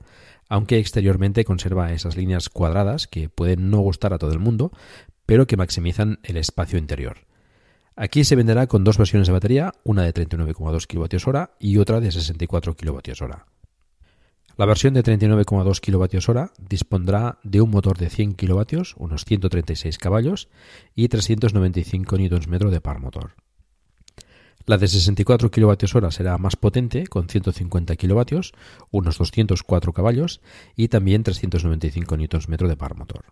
aunque 0.49 0.77
exteriormente 0.77 1.45
conserva 1.45 1.93
esas 1.93 2.17
líneas 2.17 2.49
cuadradas 2.49 3.07
que 3.07 3.29
pueden 3.29 3.69
no 3.69 3.79
gustar 3.79 4.13
a 4.13 4.17
todo 4.17 4.33
el 4.33 4.39
mundo, 4.39 4.73
pero 5.25 5.47
que 5.47 5.55
maximizan 5.55 6.19
el 6.23 6.35
espacio 6.35 6.77
interior. 6.77 7.19
Aquí 7.95 8.25
se 8.25 8.35
venderá 8.35 8.67
con 8.67 8.83
dos 8.83 8.97
versiones 8.97 9.27
de 9.27 9.33
batería, 9.33 9.71
una 9.83 10.03
de 10.03 10.13
39,2 10.13 10.85
kWh 10.85 11.55
y 11.59 11.77
otra 11.77 12.01
de 12.01 12.11
64 12.11 12.75
kWh. 12.75 13.58
La 14.59 14.65
versión 14.65 14.93
de 14.93 15.03
39,2 15.05 15.79
kWh 15.79 16.51
dispondrá 16.67 17.39
de 17.43 17.61
un 17.61 17.69
motor 17.69 17.97
de 17.97 18.09
100 18.09 18.33
kW, 18.33 18.81
unos 18.97 19.23
136 19.23 19.97
caballos, 19.97 20.49
y 20.95 21.07
395 21.07 22.17
Nm 22.17 22.69
de 22.69 22.81
par 22.81 22.99
motor. 22.99 23.35
La 24.65 24.77
de 24.77 24.89
64 24.89 25.49
kWh 25.49 26.11
será 26.11 26.37
más 26.37 26.57
potente, 26.57 27.07
con 27.07 27.29
150 27.29 27.95
kW, 27.95 28.21
unos 28.91 29.17
204 29.17 29.93
caballos 29.93 30.41
y 30.75 30.89
también 30.89 31.23
395 31.23 32.17
Nm 32.17 32.57
de 32.67 32.75
par 32.75 32.97
motor. 32.97 33.27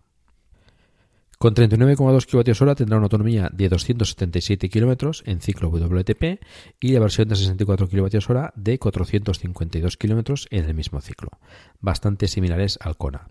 Con 1.37 1.53
39,2 1.53 2.25
kWh 2.25 2.75
tendrá 2.75 2.97
una 2.97 3.05
autonomía 3.05 3.49
de 3.53 3.69
277 3.69 4.69
km 4.69 5.21
en 5.25 5.39
ciclo 5.39 5.69
WTP 5.69 6.41
y 6.79 6.93
la 6.93 6.99
versión 6.99 7.27
de 7.27 7.35
64 7.35 7.87
kWh 7.87 8.49
de 8.55 8.79
452 8.79 9.97
km 9.97 10.47
en 10.49 10.65
el 10.65 10.73
mismo 10.73 10.99
ciclo, 10.99 11.29
bastante 11.79 12.27
similares 12.27 12.79
al 12.81 12.97
Kona. 12.97 13.27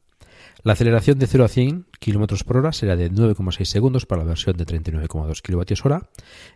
La 0.62 0.75
aceleración 0.75 1.18
de 1.18 1.26
0 1.26 1.44
a 1.44 1.48
100 1.48 1.86
km 1.98 2.44
por 2.44 2.58
hora 2.58 2.72
será 2.72 2.94
de 2.94 3.10
9,6 3.10 3.64
segundos 3.64 4.06
para 4.06 4.22
la 4.22 4.28
versión 4.28 4.56
de 4.56 4.66
39,2 4.66 5.42
kWh 5.42 6.06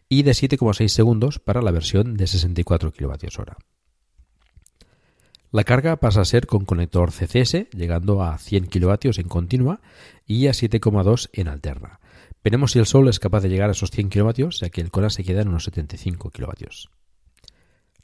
y 0.08 0.22
de 0.22 0.30
7,6 0.30 0.88
segundos 0.88 1.40
para 1.40 1.62
la 1.62 1.72
versión 1.72 2.16
de 2.16 2.28
64 2.28 2.92
kWh. 2.92 3.79
La 5.52 5.64
carga 5.64 5.96
pasa 5.96 6.20
a 6.20 6.24
ser 6.24 6.46
con 6.46 6.64
conector 6.64 7.10
CCS, 7.10 7.70
llegando 7.70 8.22
a 8.22 8.38
100 8.38 8.66
kW 8.66 9.10
en 9.16 9.28
continua 9.28 9.80
y 10.24 10.46
a 10.46 10.52
7,2 10.52 11.28
en 11.32 11.48
alterna. 11.48 11.98
Veremos 12.44 12.70
si 12.70 12.78
el 12.78 12.86
Sol 12.86 13.08
es 13.08 13.18
capaz 13.18 13.40
de 13.40 13.48
llegar 13.48 13.68
a 13.68 13.72
esos 13.72 13.90
100 13.90 14.10
kW, 14.10 14.48
ya 14.50 14.70
que 14.70 14.80
el 14.80 14.92
Kona 14.92 15.10
se 15.10 15.24
queda 15.24 15.42
en 15.42 15.48
unos 15.48 15.64
75 15.64 16.30
kW. 16.30 16.52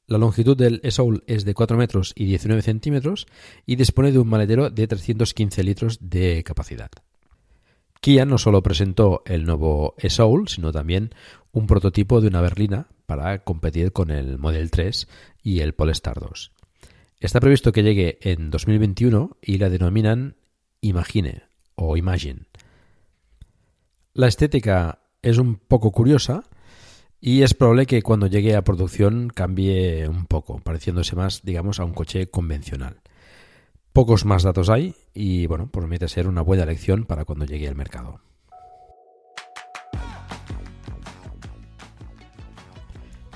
La 0.09 0.19
longitud 0.19 0.57
del 0.57 0.81
e-Soul 0.83 1.23
es 1.29 1.45
de 1.45 1.55
4 1.55 1.77
metros 1.77 2.13
y 2.17 2.25
19 2.27 2.63
centímetros 2.63 3.29
y 3.65 3.77
dispone 3.77 4.11
de 4.11 4.19
un 4.19 4.29
maletero 4.29 4.69
de 4.71 4.87
315 4.89 5.63
litros 5.63 5.99
de 6.01 6.43
capacidad. 6.43 6.91
Kia 8.01 8.25
no 8.25 8.39
solo 8.39 8.63
presentó 8.63 9.23
el 9.25 9.45
nuevo 9.45 9.95
e-Soul, 9.99 10.49
sino 10.49 10.73
también 10.73 11.11
un 11.53 11.69
prototipo 11.69 12.21
de 12.21 12.27
una 12.27 12.41
berlina 12.41 12.89
para 13.07 13.45
competir 13.45 13.93
con 13.93 14.11
el 14.11 14.37
Model 14.37 14.71
3 14.73 15.09
y 15.45 15.61
el 15.61 15.75
Polestar 15.75 16.19
2. 16.19 16.56
Está 17.19 17.41
previsto 17.41 17.73
que 17.73 17.83
llegue 17.83 18.19
en 18.21 18.51
2021 18.51 19.39
y 19.41 19.59
la 19.59 19.71
denominan 19.71 20.37
Imagine 20.81 21.45
o 21.75 21.97
Imagine. 21.97 22.43
La 24.13 24.29
estética 24.29 25.01
es 25.23 25.39
un 25.39 25.57
poco 25.57 25.93
curiosa, 25.93 26.45
y 27.21 27.43
es 27.43 27.55
probable 27.55 27.87
que 27.87 28.03
cuando 28.03 28.27
llegue 28.27 28.55
a 28.55 28.63
producción 28.63 29.31
cambie 29.35 30.07
un 30.09 30.27
poco, 30.27 30.59
pareciéndose 30.59 31.17
más, 31.17 31.43
digamos, 31.43 31.81
a 31.81 31.85
un 31.85 31.95
coche 31.95 32.29
convencional. 32.29 33.01
Pocos 33.93 34.27
más 34.27 34.43
datos 34.43 34.69
hay 34.69 34.95
y, 35.15 35.47
bueno, 35.47 35.71
promete 35.71 36.09
ser 36.09 36.29
una 36.29 36.43
buena 36.43 36.65
elección 36.65 37.05
para 37.07 37.25
cuando 37.25 37.47
llegue 37.47 37.67
al 37.67 37.75
mercado. 37.75 38.21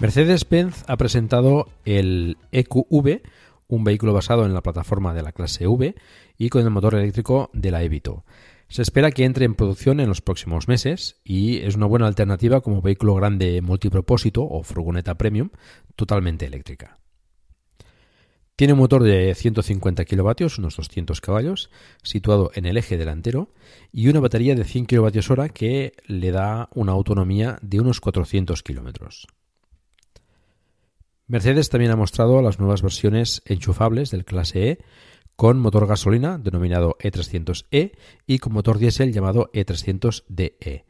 Mercedes-Benz 0.01 0.85
ha 0.87 0.97
presentado 0.97 1.69
el 1.85 2.37
EQV, 2.53 3.23
un 3.71 3.85
vehículo 3.85 4.13
basado 4.13 4.45
en 4.45 4.53
la 4.53 4.63
plataforma 4.63 5.15
de 5.15 5.23
la 5.23 5.33
clase 5.33 5.67
V 5.67 5.95
y 6.37 6.49
con 6.51 6.63
el 6.63 6.71
motor 6.71 6.95
eléctrico 6.97 7.51
de 7.55 7.71
la 7.71 7.83
Evito. 7.83 8.25
Se 8.69 8.83
espera 8.83 9.11
que 9.11 9.25
entre 9.25 9.47
en 9.47 9.55
producción 9.55 9.99
en 9.99 10.09
los 10.09 10.21
próximos 10.21 10.69
meses 10.69 11.21
y 11.25 11.59
es 11.59 11.77
una 11.77 11.87
buena 11.87 12.07
alternativa 12.07 12.61
como 12.61 12.83
vehículo 12.83 13.15
grande 13.15 13.63
multipropósito 13.63 14.45
o 14.45 14.63
furgoneta 14.63 15.17
premium 15.17 15.51
totalmente 15.97 16.47
eléctrica. 16.47 16.99
Tiene 18.61 18.75
un 18.75 18.81
motor 18.81 19.03
de 19.03 19.35
150 19.35 20.05
kilovatios, 20.05 20.59
unos 20.59 20.77
200 20.77 21.21
caballos, 21.23 21.71
situado 22.03 22.51
en 22.55 22.67
el 22.67 22.77
eje 22.77 22.99
delantero 22.99 23.55
y 23.91 24.09
una 24.09 24.21
batería 24.21 24.55
de 24.55 24.65
100 24.65 24.85
kWh 24.85 25.47
que 25.55 25.95
le 26.07 26.31
da 26.31 26.69
una 26.75 26.93
autonomía 26.93 27.59
de 27.63 27.81
unos 27.81 28.01
400 28.01 28.63
kilómetros. 28.63 29.27
Mercedes 31.31 31.69
también 31.71 31.93
ha 31.93 31.97
mostrado 31.97 32.43
las 32.43 32.59
nuevas 32.59 32.83
versiones 32.83 33.41
enchufables 33.45 34.11
del 34.11 34.25
clase 34.25 34.69
E 34.69 34.79
con 35.37 35.61
motor 35.61 35.87
gasolina 35.87 36.39
denominado 36.39 36.97
E300e 36.99 37.93
y 38.27 38.41
con 38.41 38.53
motor 38.53 38.79
diésel 38.79 39.13
llamado 39.13 39.49
E300DE, 39.53 40.87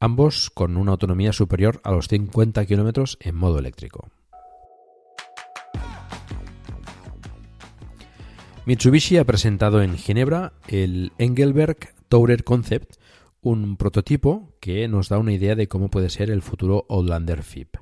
ambos 0.00 0.48
con 0.48 0.78
una 0.78 0.92
autonomía 0.92 1.34
superior 1.34 1.82
a 1.84 1.92
los 1.92 2.08
50 2.08 2.64
kilómetros 2.64 3.18
en 3.20 3.34
modo 3.34 3.58
eléctrico. 3.58 4.08
Mitsubishi 8.64 9.18
ha 9.18 9.26
presentado 9.26 9.82
en 9.82 9.98
Ginebra 9.98 10.54
el 10.68 11.12
Engelberg 11.18 11.76
Tourer 12.08 12.44
Concept, 12.44 12.94
un 13.42 13.76
prototipo 13.76 14.54
que 14.58 14.88
nos 14.88 15.10
da 15.10 15.18
una 15.18 15.34
idea 15.34 15.54
de 15.54 15.68
cómo 15.68 15.90
puede 15.90 16.08
ser 16.08 16.30
el 16.30 16.40
futuro 16.40 16.86
Outlander 16.88 17.42
FIP. 17.42 17.81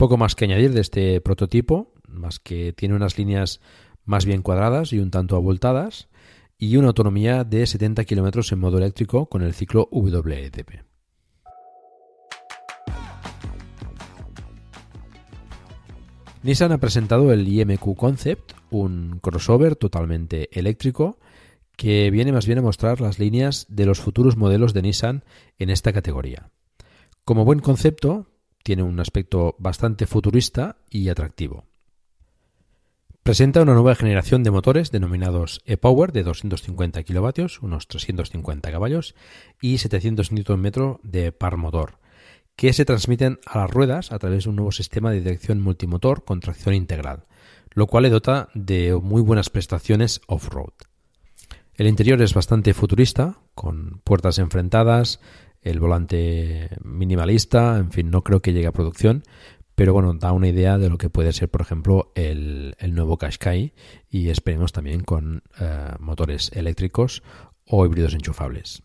Poco 0.00 0.16
más 0.16 0.34
que 0.34 0.46
añadir 0.46 0.72
de 0.72 0.80
este 0.80 1.20
prototipo, 1.20 1.92
más 2.08 2.38
que 2.38 2.72
tiene 2.72 2.94
unas 2.94 3.18
líneas 3.18 3.60
más 4.06 4.24
bien 4.24 4.40
cuadradas 4.40 4.94
y 4.94 4.98
un 4.98 5.10
tanto 5.10 5.36
abultadas, 5.36 6.08
y 6.56 6.78
una 6.78 6.86
autonomía 6.88 7.44
de 7.44 7.66
70 7.66 8.06
km 8.06 8.50
en 8.50 8.58
modo 8.60 8.78
eléctrico 8.78 9.26
con 9.26 9.42
el 9.42 9.52
ciclo 9.52 9.90
WLTP. 9.92 10.86
Nissan 16.44 16.72
ha 16.72 16.78
presentado 16.78 17.30
el 17.30 17.46
IMQ 17.46 17.94
Concept, 17.94 18.52
un 18.70 19.18
crossover 19.20 19.76
totalmente 19.76 20.48
eléctrico 20.58 21.18
que 21.76 22.10
viene 22.10 22.32
más 22.32 22.46
bien 22.46 22.60
a 22.60 22.62
mostrar 22.62 23.02
las 23.02 23.18
líneas 23.18 23.66
de 23.68 23.84
los 23.84 24.00
futuros 24.00 24.38
modelos 24.38 24.72
de 24.72 24.80
Nissan 24.80 25.24
en 25.58 25.68
esta 25.68 25.92
categoría. 25.92 26.48
Como 27.26 27.44
buen 27.44 27.60
concepto, 27.60 28.29
tiene 28.62 28.82
un 28.82 29.00
aspecto 29.00 29.56
bastante 29.58 30.06
futurista 30.06 30.76
y 30.90 31.08
atractivo. 31.08 31.64
Presenta 33.22 33.62
una 33.62 33.74
nueva 33.74 33.94
generación 33.94 34.42
de 34.42 34.50
motores 34.50 34.90
denominados 34.90 35.60
e-Power 35.66 36.10
de 36.12 36.22
250 36.22 37.02
kilovatios, 37.02 37.60
unos 37.62 37.86
350 37.86 38.72
caballos, 38.72 39.14
y 39.60 39.78
700 39.78 40.32
Nm 40.32 40.98
de 41.02 41.30
par 41.30 41.56
motor, 41.58 41.98
que 42.56 42.72
se 42.72 42.84
transmiten 42.84 43.38
a 43.46 43.58
las 43.58 43.70
ruedas 43.70 44.10
a 44.10 44.18
través 44.18 44.44
de 44.44 44.50
un 44.50 44.56
nuevo 44.56 44.72
sistema 44.72 45.10
de 45.10 45.20
dirección 45.20 45.60
multimotor 45.60 46.24
con 46.24 46.40
tracción 46.40 46.74
integral, 46.74 47.26
lo 47.72 47.86
cual 47.86 48.04
le 48.04 48.10
dota 48.10 48.48
de 48.54 48.98
muy 49.00 49.22
buenas 49.22 49.50
prestaciones 49.50 50.22
off-road. 50.26 50.72
El 51.74 51.86
interior 51.86 52.20
es 52.20 52.34
bastante 52.34 52.74
futurista, 52.74 53.38
con 53.54 54.00
puertas 54.04 54.38
enfrentadas, 54.38 55.20
el 55.62 55.80
volante 55.80 56.70
minimalista, 56.82 57.78
en 57.78 57.90
fin, 57.90 58.10
no 58.10 58.22
creo 58.22 58.40
que 58.40 58.52
llegue 58.52 58.66
a 58.66 58.72
producción, 58.72 59.22
pero 59.74 59.92
bueno, 59.92 60.12
da 60.14 60.32
una 60.32 60.48
idea 60.48 60.78
de 60.78 60.90
lo 60.90 60.98
que 60.98 61.08
puede 61.08 61.32
ser, 61.32 61.48
por 61.48 61.62
ejemplo, 61.62 62.12
el, 62.14 62.74
nuevo 62.88 63.16
Qashqai 63.16 63.72
y 64.10 64.28
esperemos 64.28 64.72
también 64.72 65.02
con 65.02 65.42
eh, 65.58 65.92
motores 65.98 66.50
eléctricos 66.54 67.22
o 67.66 67.86
híbridos 67.86 68.14
enchufables. 68.14 68.82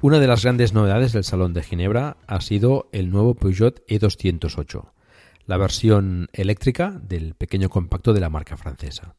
Una 0.00 0.18
de 0.18 0.26
las 0.26 0.42
grandes 0.42 0.72
novedades 0.72 1.12
del 1.12 1.22
Salón 1.22 1.52
de 1.52 1.62
Ginebra 1.62 2.16
ha 2.26 2.40
sido 2.40 2.88
el 2.90 3.10
nuevo 3.10 3.34
Peugeot 3.34 3.86
E208, 3.86 4.90
la 5.46 5.58
versión 5.58 6.28
eléctrica 6.32 6.98
del 7.02 7.34
pequeño 7.34 7.68
compacto 7.68 8.12
de 8.12 8.20
la 8.20 8.30
marca 8.30 8.56
francesa. 8.56 9.16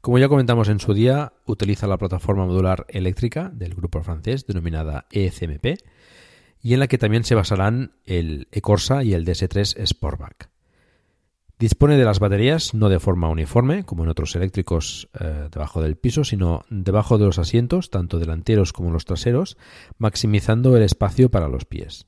Como 0.00 0.18
ya 0.18 0.28
comentamos 0.28 0.68
en 0.68 0.80
su 0.80 0.94
día, 0.94 1.34
utiliza 1.44 1.86
la 1.86 1.98
plataforma 1.98 2.46
modular 2.46 2.86
eléctrica 2.88 3.50
del 3.54 3.74
grupo 3.74 4.02
francés 4.02 4.46
denominada 4.46 5.06
ECMP 5.10 5.78
y 6.62 6.72
en 6.72 6.80
la 6.80 6.88
que 6.88 6.96
también 6.96 7.24
se 7.24 7.34
basarán 7.34 7.92
el 8.06 8.48
E-Corsa 8.50 9.04
y 9.04 9.12
el 9.12 9.26
DS3 9.26 9.86
Sportback. 9.86 10.48
Dispone 11.58 11.98
de 11.98 12.06
las 12.06 12.18
baterías 12.18 12.72
no 12.72 12.88
de 12.88 12.98
forma 12.98 13.28
uniforme, 13.28 13.84
como 13.84 14.04
en 14.04 14.08
otros 14.08 14.34
eléctricos 14.34 15.10
eh, 15.20 15.48
debajo 15.52 15.82
del 15.82 15.96
piso, 15.96 16.24
sino 16.24 16.64
debajo 16.70 17.18
de 17.18 17.26
los 17.26 17.38
asientos, 17.38 17.90
tanto 17.90 18.18
delanteros 18.18 18.72
como 18.72 18.90
los 18.90 19.04
traseros, 19.04 19.58
maximizando 19.98 20.74
el 20.78 20.82
espacio 20.82 21.30
para 21.30 21.48
los 21.48 21.66
pies. 21.66 22.06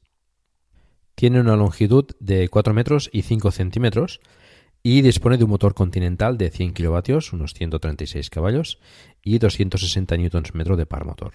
Tiene 1.15 1.41
una 1.41 1.57
longitud 1.57 2.07
de 2.19 2.49
4 2.49 2.73
metros 2.73 3.11
y 3.13 3.21
5 3.21 3.51
centímetros 3.51 4.21
y 4.83 5.03
dispone 5.03 5.39
de 5.39 5.45
un 5.45 5.51
motor 5.51 5.75
continental 5.75 6.37
de 6.39 6.51
100 6.51 6.75
kilovatios, 6.75 7.33
unos 7.33 7.55
136 7.55 8.31
caballos, 8.31 8.79
y 9.23 9.39
260 9.39 10.17
Nm 10.17 10.77
de 10.77 10.87
par 10.87 11.05
motor, 11.05 11.35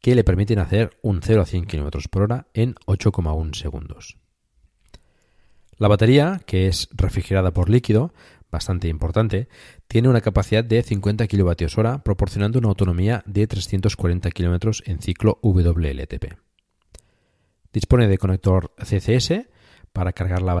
que 0.00 0.14
le 0.14 0.24
permiten 0.24 0.58
hacer 0.58 0.96
un 1.02 1.20
0 1.22 1.42
a 1.42 1.46
100 1.46 1.66
km 1.66 2.08
por 2.08 2.22
hora 2.22 2.48
en 2.52 2.74
8,1 2.86 3.54
segundos. 3.54 4.16
La 5.78 5.88
batería, 5.88 6.40
que 6.46 6.66
es 6.66 6.88
refrigerada 6.92 7.52
por 7.52 7.68
líquido, 7.68 8.12
bastante 8.50 8.88
importante, 8.88 9.48
tiene 9.88 10.08
una 10.08 10.20
capacidad 10.20 10.62
de 10.64 10.82
50 10.82 11.26
kWh, 11.26 12.02
proporcionando 12.04 12.58
una 12.58 12.68
autonomía 12.68 13.22
de 13.26 13.46
340 13.46 14.30
km 14.30 14.82
en 14.84 15.00
ciclo 15.00 15.38
WLTP. 15.42 16.36
Dispone 17.72 18.06
de 18.06 18.18
conector 18.18 18.72
CCS 18.78 19.46
para 19.92 20.12
cargar 20.12 20.42
la 20.42 20.60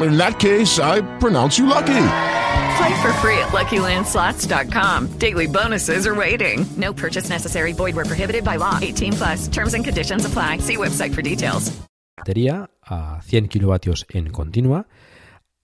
In 0.00 0.16
that 0.16 0.38
case, 0.38 0.78
I 0.78 1.00
pronounce 1.18 1.58
you 1.58 1.66
lucky. 1.66 2.04
Play 2.78 3.02
for 3.02 3.12
free 3.20 3.38
at 3.38 3.48
LuckyLandSlots.com. 3.52 5.18
Daily 5.18 5.46
bonuses 5.46 6.06
are 6.06 6.14
waiting. 6.14 6.64
No 6.76 6.92
purchase 6.92 7.28
necessary. 7.28 7.72
Void 7.72 7.96
where 7.96 8.04
prohibited 8.04 8.44
by 8.44 8.56
law. 8.56 8.78
18 8.80 9.12
plus. 9.14 9.48
Terms 9.48 9.74
and 9.74 9.84
conditions 9.84 10.24
apply. 10.24 10.58
See 10.58 10.76
website 10.76 11.14
for 11.14 11.22
details. 11.22 11.72
Batería 12.18 12.68
a 12.82 13.20
100 13.22 13.48
kilovatios 13.48 14.06
en 14.08 14.30
continua, 14.30 14.86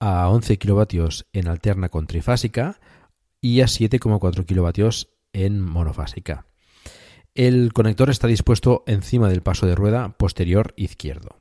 a 0.01 0.29
11 0.29 0.57
kilovatios 0.57 1.27
en 1.33 1.49
alterna 1.49 1.89
con 1.89 2.07
trifásica 2.07 2.79
y 3.41 3.61
a 3.61 3.67
7,4 3.67 4.47
kilovatios 4.47 5.09
en 5.33 5.61
monofásica. 5.61 6.47
El 7.35 7.73
conector 7.73 8.09
está 8.11 8.29
dispuesto 8.29 8.85
encima 8.87 9.29
del 9.29 9.43
paso 9.43 9.67
de 9.67 9.75
rueda 9.75 10.17
posterior 10.17 10.73
izquierdo. 10.77 11.34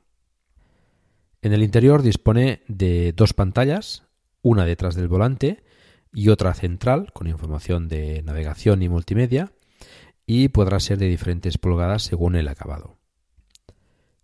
En 1.44 1.52
el 1.52 1.62
interior 1.62 2.00
dispone 2.00 2.62
de 2.68 3.12
dos 3.12 3.34
pantallas, 3.34 4.04
una 4.40 4.64
detrás 4.64 4.94
del 4.94 5.08
volante 5.08 5.62
y 6.10 6.30
otra 6.30 6.54
central 6.54 7.12
con 7.12 7.26
información 7.26 7.86
de 7.86 8.22
navegación 8.22 8.82
y 8.82 8.88
multimedia 8.88 9.52
y 10.24 10.48
podrá 10.48 10.80
ser 10.80 10.96
de 10.96 11.06
diferentes 11.06 11.58
pulgadas 11.58 12.02
según 12.02 12.34
el 12.34 12.48
acabado. 12.48 12.96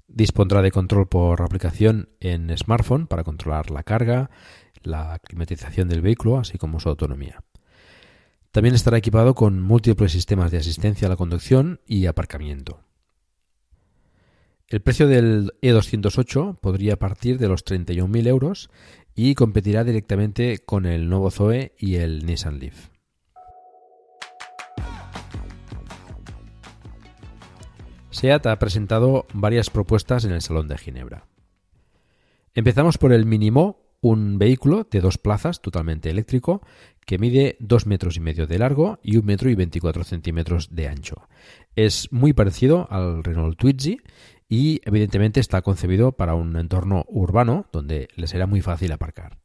Dispondrá 0.08 0.62
de 0.62 0.70
control 0.70 1.08
por 1.08 1.42
aplicación 1.42 2.08
en 2.20 2.56
smartphone 2.56 3.06
para 3.06 3.22
controlar 3.22 3.70
la 3.70 3.82
carga, 3.82 4.30
la 4.82 5.18
climatización 5.22 5.90
del 5.90 6.00
vehículo, 6.00 6.38
así 6.38 6.56
como 6.56 6.80
su 6.80 6.88
autonomía. 6.88 7.44
También 8.50 8.74
estará 8.74 8.96
equipado 8.96 9.34
con 9.34 9.60
múltiples 9.60 10.12
sistemas 10.12 10.50
de 10.52 10.56
asistencia 10.56 11.04
a 11.06 11.10
la 11.10 11.16
conducción 11.16 11.82
y 11.84 12.06
aparcamiento. 12.06 12.80
El 14.70 14.82
precio 14.82 15.08
del 15.08 15.50
E208 15.62 16.60
podría 16.60 16.96
partir 16.96 17.38
de 17.38 17.48
los 17.48 17.64
31.000 17.64 18.28
euros 18.28 18.70
y 19.16 19.34
competirá 19.34 19.82
directamente 19.82 20.58
con 20.58 20.86
el 20.86 21.08
nuevo 21.08 21.32
Zoe 21.32 21.74
y 21.76 21.96
el 21.96 22.24
Nissan 22.24 22.60
Leaf. 22.60 22.90
SEAT 28.10 28.46
ha 28.46 28.58
presentado 28.60 29.26
varias 29.32 29.70
propuestas 29.70 30.24
en 30.24 30.30
el 30.30 30.40
Salón 30.40 30.68
de 30.68 30.78
Ginebra. 30.78 31.26
Empezamos 32.54 32.96
por 32.96 33.12
el 33.12 33.26
Minimo, 33.26 33.96
un 34.00 34.38
vehículo 34.38 34.86
de 34.88 35.00
dos 35.00 35.18
plazas 35.18 35.60
totalmente 35.60 36.10
eléctrico 36.10 36.62
que 37.04 37.18
mide 37.18 37.56
dos 37.58 37.86
metros 37.86 38.16
y 38.16 38.20
medio 38.20 38.46
de 38.46 38.58
largo 38.58 39.00
y 39.02 39.16
un 39.16 39.26
metro 39.26 39.50
y 39.50 39.56
24 39.56 40.04
centímetros 40.04 40.74
de 40.76 40.86
ancho. 40.86 41.28
Es 41.74 42.12
muy 42.12 42.32
parecido 42.32 42.86
al 42.88 43.24
Renault 43.24 43.58
Twizy 43.58 43.98
y 44.50 44.80
evidentemente 44.84 45.38
está 45.38 45.62
concebido 45.62 46.10
para 46.12 46.34
un 46.34 46.56
entorno 46.56 47.04
urbano 47.08 47.66
donde 47.72 48.08
le 48.16 48.26
será 48.26 48.48
muy 48.48 48.60
fácil 48.60 48.90
aparcar. 48.90 49.38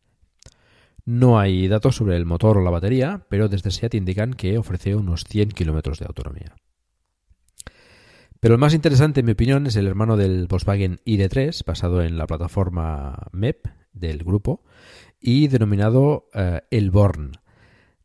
No 1.05 1.37
hay 1.37 1.67
datos 1.67 1.95
sobre 1.95 2.17
el 2.17 2.25
motor 2.25 2.57
o 2.57 2.63
la 2.63 2.71
batería, 2.71 3.27
pero 3.29 3.47
desde 3.47 3.69
SEAT 3.69 3.93
indican 3.93 4.33
que 4.33 4.57
ofrece 4.57 4.95
unos 4.95 5.23
100 5.23 5.49
kilómetros 5.49 5.99
de 5.99 6.07
autonomía. 6.07 6.55
Pero 8.39 8.55
el 8.55 8.59
más 8.59 8.73
interesante, 8.73 9.19
en 9.19 9.27
mi 9.27 9.33
opinión, 9.33 9.67
es 9.67 9.75
el 9.75 9.85
hermano 9.85 10.17
del 10.17 10.47
Volkswagen 10.47 10.99
ID3, 11.05 11.63
basado 11.63 12.01
en 12.01 12.17
la 12.17 12.25
plataforma 12.25 13.27
MEP 13.31 13.67
del 13.93 14.23
grupo 14.23 14.63
y 15.21 15.47
denominado 15.47 16.29
eh, 16.33 16.61
El 16.71 16.89
Born. 16.89 17.33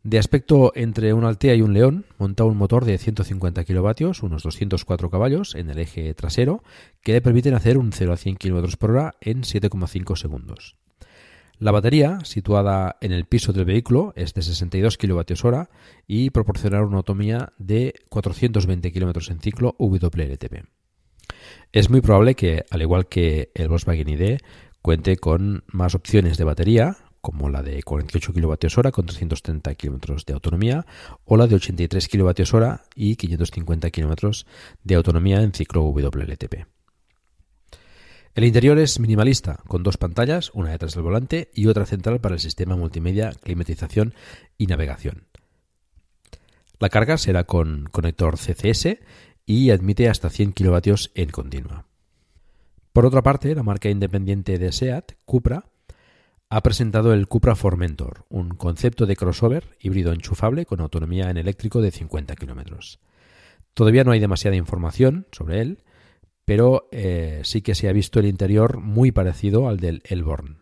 De 0.02 0.18
aspecto 0.18 0.72
entre 0.76 1.12
un 1.12 1.24
Altea 1.24 1.54
y 1.54 1.60
un 1.60 1.74
León, 1.74 2.06
monta 2.16 2.44
un 2.44 2.56
motor 2.56 2.86
de 2.86 2.96
150 2.96 3.64
kilovatios, 3.64 4.22
unos 4.22 4.42
204 4.42 5.10
caballos, 5.10 5.54
en 5.54 5.68
el 5.68 5.78
eje 5.78 6.14
trasero, 6.14 6.62
que 7.02 7.12
le 7.12 7.20
permiten 7.20 7.52
hacer 7.52 7.76
un 7.76 7.92
0 7.92 8.14
a 8.14 8.16
100 8.16 8.36
km 8.36 8.76
por 8.78 8.92
hora 8.92 9.14
en 9.20 9.42
7,5 9.42 10.16
segundos. 10.16 10.76
La 11.58 11.72
batería, 11.72 12.20
situada 12.24 12.96
en 13.02 13.12
el 13.12 13.26
piso 13.26 13.52
del 13.52 13.66
vehículo, 13.66 14.14
es 14.16 14.32
de 14.32 14.40
62 14.40 14.96
kWh 14.96 15.68
y 16.06 16.30
proporcionará 16.30 16.82
una 16.82 16.96
autonomía 16.96 17.52
de 17.58 17.92
420 18.08 18.92
km 18.92 19.30
en 19.30 19.40
ciclo 19.40 19.76
WLTP. 19.78 20.64
Es 21.72 21.90
muy 21.90 22.00
probable 22.00 22.34
que, 22.34 22.64
al 22.70 22.80
igual 22.80 23.06
que 23.06 23.50
el 23.54 23.68
Volkswagen 23.68 24.08
ID, 24.08 24.38
cuente 24.80 25.18
con 25.18 25.62
más 25.66 25.94
opciones 25.94 26.38
de 26.38 26.44
batería, 26.44 26.96
como 27.20 27.48
la 27.48 27.62
de 27.62 27.83
48 27.83 28.33
kWh 28.33 28.90
con 28.90 29.06
330 29.06 29.74
km 29.74 30.24
de 30.24 30.33
autonomía 30.33 30.87
o 31.24 31.37
la 31.37 31.46
de 31.46 31.56
83 31.56 32.09
kWh 32.09 32.80
y 32.94 33.16
550 33.16 33.90
km 33.90 34.44
de 34.85 34.94
autonomía 34.94 35.42
en 35.42 35.52
ciclo 35.52 35.83
WLTP. 35.83 36.66
El 38.35 38.44
interior 38.44 38.78
es 38.78 39.00
minimalista, 39.00 39.59
con 39.66 39.83
dos 39.83 39.96
pantallas, 39.96 40.50
una 40.54 40.70
detrás 40.70 40.94
del 40.94 41.02
volante 41.02 41.50
y 41.52 41.66
otra 41.66 41.85
central 41.85 42.20
para 42.20 42.37
el 42.37 42.40
sistema 42.40 42.76
multimedia, 42.76 43.33
climatización 43.33 44.14
y 44.56 44.66
navegación. 44.66 45.26
La 46.78 46.88
carga 46.88 47.18
será 47.18 47.44
con 47.44 47.88
conector 47.90 48.38
CCS 48.38 48.98
y 49.44 49.70
admite 49.70 50.09
hasta 50.09 50.30
100 50.30 50.52
kilovatios 50.52 51.11
en 51.14 51.30
continua. 51.30 51.87
Por 52.92 53.04
otra 53.04 53.22
parte, 53.22 53.54
la 53.54 53.62
marca 53.62 53.90
independiente 53.90 54.59
de 54.59 54.72
SEAT, 54.72 55.12
Cupra, 55.24 55.69
ha 56.50 56.62
presentado 56.62 57.14
el 57.14 57.28
Cupra 57.28 57.54
Formentor, 57.54 58.26
un 58.28 58.50
concepto 58.50 59.06
de 59.06 59.14
crossover 59.14 59.76
híbrido 59.80 60.12
enchufable 60.12 60.66
con 60.66 60.80
autonomía 60.80 61.30
en 61.30 61.36
eléctrico 61.36 61.80
de 61.80 61.92
50 61.92 62.34
kilómetros. 62.34 62.98
Todavía 63.72 64.02
no 64.02 64.10
hay 64.10 64.18
demasiada 64.18 64.56
información 64.56 65.28
sobre 65.30 65.60
él, 65.60 65.84
pero 66.44 66.88
eh, 66.90 67.40
sí 67.44 67.62
que 67.62 67.76
se 67.76 67.88
ha 67.88 67.92
visto 67.92 68.18
el 68.18 68.26
interior 68.26 68.80
muy 68.80 69.12
parecido 69.12 69.68
al 69.68 69.78
del 69.78 70.02
Elborn. 70.04 70.60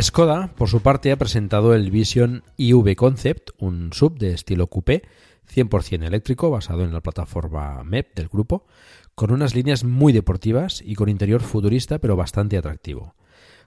Skoda, 0.00 0.52
por 0.56 0.68
su 0.68 0.80
parte, 0.80 1.12
ha 1.12 1.16
presentado 1.16 1.72
el 1.72 1.92
Vision 1.92 2.42
IV 2.56 2.96
Concept, 2.96 3.50
un 3.58 3.92
sub 3.92 4.18
de 4.18 4.32
estilo 4.32 4.66
coupé 4.66 5.02
100% 5.54 6.04
eléctrico 6.04 6.50
basado 6.50 6.82
en 6.82 6.92
la 6.92 7.00
plataforma 7.00 7.84
MEP 7.84 8.16
del 8.16 8.28
grupo, 8.28 8.66
con 9.14 9.30
unas 9.30 9.54
líneas 9.54 9.84
muy 9.84 10.12
deportivas 10.12 10.82
y 10.84 10.96
con 10.96 11.08
interior 11.08 11.42
futurista 11.42 12.00
pero 12.00 12.16
bastante 12.16 12.56
atractivo. 12.56 13.14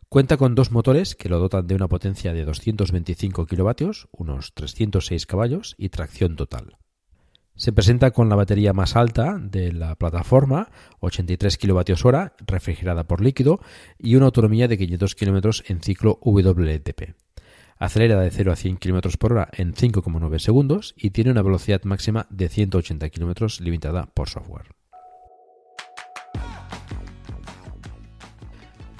Cuenta 0.09 0.35
con 0.35 0.53
dos 0.53 0.71
motores 0.71 1.15
que 1.15 1.29
lo 1.29 1.39
dotan 1.39 1.65
de 1.65 1.75
una 1.75 1.87
potencia 1.87 2.33
de 2.33 2.43
225 2.43 3.45
kilovatios, 3.45 4.09
unos 4.11 4.53
306 4.53 5.25
caballos 5.25 5.75
y 5.77 5.89
tracción 5.89 6.35
total. 6.35 6.77
Se 7.57 7.73
presenta 7.73 8.11
con 8.11 8.29
la 8.29 8.35
batería 8.35 8.71
más 8.71 8.95
alta 8.95 9.39
de 9.41 9.73
la 9.73 9.95
plataforma, 9.95 10.69
83 10.99 11.57
kWh, 11.57 12.45
refrigerada 12.45 13.05
por 13.05 13.19
líquido 13.19 13.59
y 13.97 14.15
una 14.15 14.27
autonomía 14.27 14.67
de 14.67 14.77
500 14.77 15.15
km 15.15 15.63
en 15.65 15.81
ciclo 15.81 16.19
WLTP. 16.21 17.15
Acelera 17.79 18.21
de 18.21 18.29
0 18.29 18.51
a 18.51 18.55
100 18.55 18.77
km 18.77 19.17
por 19.17 19.33
hora 19.33 19.49
en 19.53 19.73
5,9 19.73 20.37
segundos 20.37 20.93
y 20.95 21.09
tiene 21.09 21.31
una 21.31 21.41
velocidad 21.41 21.81
máxima 21.83 22.27
de 22.29 22.47
180 22.47 23.09
km 23.09 23.59
limitada 23.59 24.05
por 24.05 24.29
software. 24.29 24.67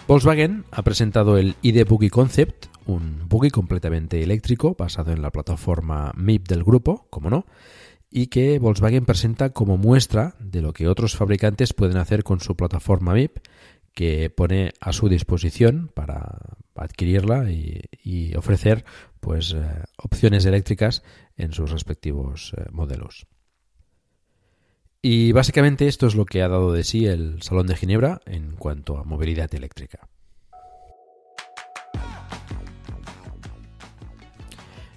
Volkswagen 0.07 0.65
ha 0.71 0.81
presentado 0.81 1.37
el 1.37 1.55
ID 1.61 1.85
Buggy 1.85 2.09
Concept, 2.09 2.67
un 2.87 3.27
buggy 3.27 3.51
completamente 3.51 4.23
eléctrico 4.23 4.75
basado 4.75 5.11
en 5.11 5.21
la 5.21 5.29
plataforma 5.29 6.11
MIP 6.15 6.47
del 6.47 6.63
grupo, 6.63 7.05
como 7.11 7.29
no, 7.29 7.45
y 8.09 8.27
que 8.27 8.59
Volkswagen 8.59 9.05
presenta 9.05 9.51
como 9.51 9.77
muestra 9.77 10.35
de 10.39 10.61
lo 10.61 10.73
que 10.73 10.87
otros 10.87 11.15
fabricantes 11.15 11.73
pueden 11.73 11.97
hacer 11.97 12.23
con 12.23 12.39
su 12.39 12.55
plataforma 12.55 13.13
MIP 13.13 13.39
que 13.93 14.29
pone 14.29 14.73
a 14.79 14.93
su 14.93 15.09
disposición 15.09 15.89
para 15.93 16.37
adquirirla 16.75 17.49
y, 17.51 18.35
ofrecer 18.35 18.85
pues 19.19 19.53
eh, 19.53 19.63
opciones 19.97 20.45
eléctricas 20.45 21.01
en 21.35 21.51
sus 21.51 21.71
respectivos 21.71 22.53
eh, 22.55 22.65
modelos. 22.71 23.25
Y 25.01 25.31
básicamente 25.31 25.87
esto 25.87 26.05
es 26.05 26.15
lo 26.15 26.25
que 26.25 26.43
ha 26.43 26.47
dado 26.47 26.71
de 26.71 26.83
sí 26.83 27.07
el 27.07 27.41
Salón 27.41 27.67
de 27.67 27.75
Ginebra 27.75 28.21
en 28.25 28.55
cuanto 28.55 28.97
a 28.97 29.03
movilidad 29.03 29.53
eléctrica. 29.55 30.07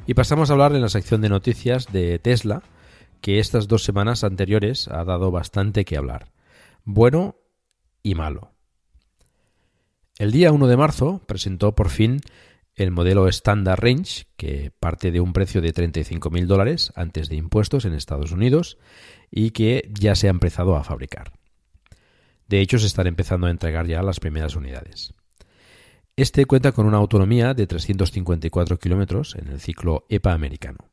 Y 0.06 0.14
pasamos 0.14 0.50
a 0.50 0.54
hablar 0.54 0.74
en 0.74 0.80
la 0.82 0.88
sección 0.88 1.20
de 1.20 1.28
noticias 1.28 1.86
de 1.92 2.18
Tesla, 2.18 2.62
que 3.20 3.38
estas 3.38 3.68
dos 3.68 3.84
semanas 3.84 4.24
anteriores 4.24 4.88
ha 4.88 5.04
dado 5.04 5.30
bastante 5.30 5.84
que 5.84 5.96
hablar. 5.96 6.32
Bueno 6.84 7.36
y 8.02 8.14
malo. 8.14 8.52
El 10.18 10.32
día 10.32 10.52
1 10.52 10.66
de 10.66 10.76
marzo 10.76 11.22
presentó 11.26 11.74
por 11.74 11.88
fin 11.88 12.20
el 12.74 12.90
modelo 12.90 13.28
Standard 13.28 13.80
Range, 13.80 14.24
que 14.36 14.70
parte 14.78 15.10
de 15.10 15.20
un 15.20 15.32
precio 15.32 15.60
de 15.60 15.74
35.000 15.74 16.46
dólares 16.46 16.92
antes 16.94 17.28
de 17.28 17.36
impuestos 17.36 17.84
en 17.84 17.94
Estados 17.94 18.32
Unidos 18.32 18.78
y 19.30 19.50
que 19.50 19.90
ya 19.98 20.14
se 20.14 20.28
ha 20.28 20.30
empezado 20.30 20.76
a 20.76 20.84
fabricar. 20.84 21.32
De 22.48 22.60
hecho, 22.60 22.78
se 22.78 22.86
están 22.86 23.06
empezando 23.06 23.46
a 23.46 23.50
entregar 23.50 23.86
ya 23.86 24.02
las 24.02 24.18
primeras 24.18 24.56
unidades. 24.56 25.14
Este 26.16 26.44
cuenta 26.46 26.72
con 26.72 26.86
una 26.86 26.98
autonomía 26.98 27.54
de 27.54 27.66
354 27.66 28.78
kilómetros 28.78 29.36
en 29.36 29.48
el 29.48 29.60
ciclo 29.60 30.04
EPA 30.08 30.32
americano. 30.32 30.90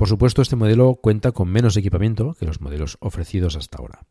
Por 0.00 0.08
supuesto, 0.08 0.40
este 0.40 0.56
modelo 0.56 0.94
cuenta 0.94 1.32
con 1.32 1.50
menos 1.50 1.76
equipamiento 1.76 2.32
que 2.32 2.46
los 2.46 2.62
modelos 2.62 2.96
ofrecidos 3.00 3.54
hasta 3.56 3.76
ahora. 3.76 4.06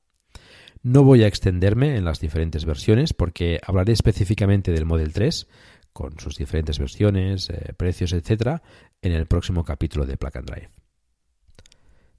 No 0.84 1.04
voy 1.04 1.24
a 1.24 1.28
extenderme 1.28 1.98
en 1.98 2.06
las 2.06 2.20
diferentes 2.20 2.64
versiones 2.64 3.12
porque 3.16 3.60
hablaré 3.66 3.94
específicamente 3.94 4.72
del 4.72 4.86
Model 4.86 5.14
3 5.14 5.48
con 5.92 6.20
sus 6.20 6.36
diferentes 6.36 6.78
versiones, 6.78 7.50
eh, 7.50 7.74
precios, 7.76 8.14
etc. 8.14 8.62
en 9.02 9.14
el 9.14 9.26
próximo 9.26 9.64
capítulo 9.64 10.06
de 10.06 10.16
Plug 10.16 10.38
and 10.38 10.52
Drive. 10.52 10.70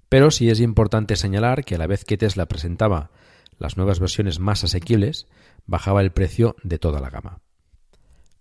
Pero 0.08 0.32
sí 0.32 0.50
es 0.50 0.58
importante 0.58 1.14
señalar 1.14 1.64
que 1.64 1.76
a 1.76 1.78
la 1.78 1.86
vez 1.86 2.04
que 2.04 2.18
Tesla 2.18 2.46
presentaba 2.46 3.12
las 3.56 3.76
nuevas 3.76 4.00
versiones 4.00 4.40
más 4.40 4.64
asequibles, 4.64 5.28
bajaba 5.66 6.00
el 6.00 6.10
precio 6.10 6.56
de 6.64 6.80
toda 6.80 6.98
la 6.98 7.10
gama. 7.10 7.38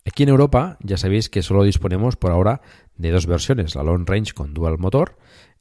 Aquí 0.07 0.23
en 0.23 0.29
Europa 0.29 0.79
ya 0.81 0.97
sabéis 0.97 1.29
que 1.29 1.43
solo 1.43 1.63
disponemos 1.63 2.15
por 2.15 2.31
ahora 2.31 2.61
de 2.99 3.09
dos 3.09 3.25
versiones, 3.25 3.73
la 3.73 3.83
Long 3.83 4.07
Range 4.07 4.33
con 4.33 4.53
dual 4.53 4.77
motor 4.77 5.17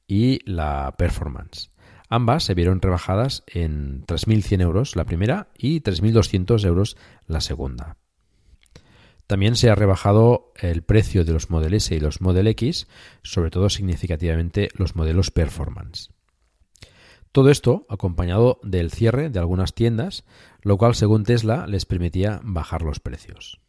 y 0.06 0.40
la 0.44 0.94
Performance. 0.98 1.70
Ambas 2.10 2.44
se 2.44 2.54
vieron 2.54 2.82
rebajadas 2.82 3.44
en 3.46 4.04
3.100 4.06 4.60
euros 4.60 4.96
la 4.96 5.04
primera 5.04 5.48
y 5.56 5.80
3.200 5.80 6.64
euros 6.66 6.96
la 7.26 7.40
segunda. 7.40 7.96
También 9.26 9.56
se 9.56 9.70
ha 9.70 9.74
rebajado 9.74 10.52
el 10.56 10.82
precio 10.82 11.24
de 11.24 11.32
los 11.32 11.50
Model 11.50 11.74
S 11.74 11.94
y 11.94 12.00
los 12.00 12.20
Model 12.20 12.46
X, 12.48 12.88
sobre 13.22 13.50
todo 13.50 13.68
significativamente 13.68 14.70
los 14.74 14.96
modelos 14.96 15.30
Performance. 15.30 16.10
Todo 17.30 17.50
esto 17.50 17.86
acompañado 17.90 18.58
del 18.62 18.90
cierre 18.90 19.28
de 19.28 19.38
algunas 19.38 19.74
tiendas, 19.74 20.24
lo 20.62 20.78
cual 20.78 20.94
según 20.94 21.24
Tesla 21.24 21.66
les 21.66 21.84
permitía 21.84 22.40
bajar 22.42 22.82
los 22.82 23.00
precios. 23.00 23.60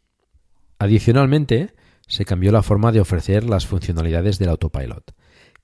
Adicionalmente, 0.78 1.74
se 2.10 2.24
cambió 2.24 2.50
la 2.50 2.64
forma 2.64 2.90
de 2.90 3.00
ofrecer 3.00 3.44
las 3.44 3.68
funcionalidades 3.68 4.40
del 4.40 4.48
autopilot, 4.48 5.14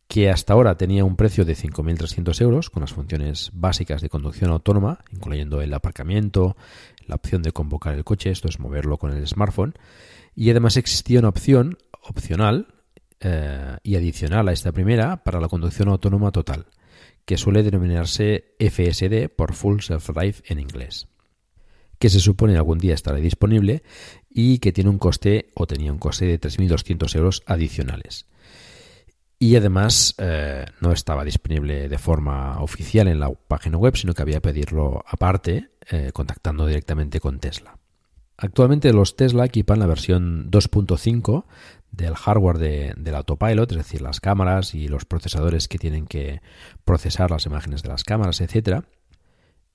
que 0.07 0.31
hasta 0.31 0.53
ahora 0.53 0.77
tenía 0.77 1.05
un 1.05 1.17
precio 1.17 1.45
de 1.45 1.57
5.300 1.57 2.41
euros 2.41 2.71
con 2.71 2.83
las 2.83 2.93
funciones 2.93 3.51
básicas 3.53 4.01
de 4.01 4.09
conducción 4.09 4.53
autónoma, 4.53 5.01
incluyendo 5.11 5.61
el 5.61 5.75
aparcamiento, 5.75 6.57
la 7.09 7.17
opción 7.17 7.43
de 7.43 7.51
convocar 7.51 7.95
el 7.95 8.05
coche, 8.05 8.31
esto 8.31 8.49
es 8.49 8.61
moverlo 8.61 8.97
con 8.97 9.11
el 9.11 9.27
smartphone, 9.27 9.75
y 10.37 10.49
además 10.51 10.77
existía 10.77 11.19
una 11.19 11.31
opción 11.31 11.79
opcional 12.01 12.69
eh, 13.19 13.79
y 13.83 13.97
adicional 13.97 14.47
a 14.47 14.53
esta 14.53 14.71
primera 14.71 15.25
para 15.25 15.41
la 15.41 15.49
conducción 15.49 15.89
autónoma 15.89 16.31
total, 16.31 16.67
que 17.25 17.39
suele 17.39 17.65
denominarse 17.65 18.55
FSD 18.61 19.35
por 19.35 19.53
Full 19.53 19.81
Self-Drive 19.81 20.45
en 20.47 20.61
inglés, 20.61 21.09
que 21.99 22.09
se 22.09 22.21
supone 22.21 22.57
algún 22.57 22.79
día 22.79 22.95
estará 22.95 23.19
disponible 23.19 23.83
y 24.39 24.59
que 24.59 24.71
tiene 24.71 24.91
un 24.91 24.99
coste 24.99 25.51
o 25.55 25.67
tenía 25.67 25.91
un 25.91 25.99
coste 25.99 26.27
de 26.27 26.39
3.200 26.39 27.17
euros 27.17 27.43
adicionales. 27.47 28.27
Y 29.39 29.57
además 29.57 30.15
eh, 30.19 30.67
no 30.83 30.93
estaba 30.93 31.25
disponible 31.25 31.89
de 31.89 31.99
forma 31.99 32.61
oficial 32.61 33.09
en 33.09 33.19
la 33.19 33.33
página 33.33 33.79
web, 33.79 33.97
sino 33.97 34.13
que 34.13 34.21
había 34.21 34.37
que 34.37 34.53
pedirlo 34.53 35.03
aparte, 35.09 35.71
eh, 35.91 36.11
contactando 36.13 36.67
directamente 36.67 37.19
con 37.19 37.39
Tesla. 37.39 37.79
Actualmente 38.37 38.93
los 38.93 39.17
Tesla 39.17 39.47
equipan 39.47 39.79
la 39.79 39.87
versión 39.87 40.51
2.5 40.51 41.47
del 41.91 42.15
hardware 42.15 42.59
de, 42.59 42.95
del 42.99 43.15
autopilot, 43.15 43.71
es 43.71 43.79
decir, 43.79 44.03
las 44.03 44.21
cámaras 44.21 44.75
y 44.75 44.89
los 44.89 45.07
procesadores 45.07 45.67
que 45.67 45.79
tienen 45.79 46.07
que 46.07 46.43
procesar 46.85 47.31
las 47.31 47.47
imágenes 47.47 47.83
de 47.83 47.89
las 47.89 48.05
cámaras, 48.05 48.43
etcétera. 48.43 48.85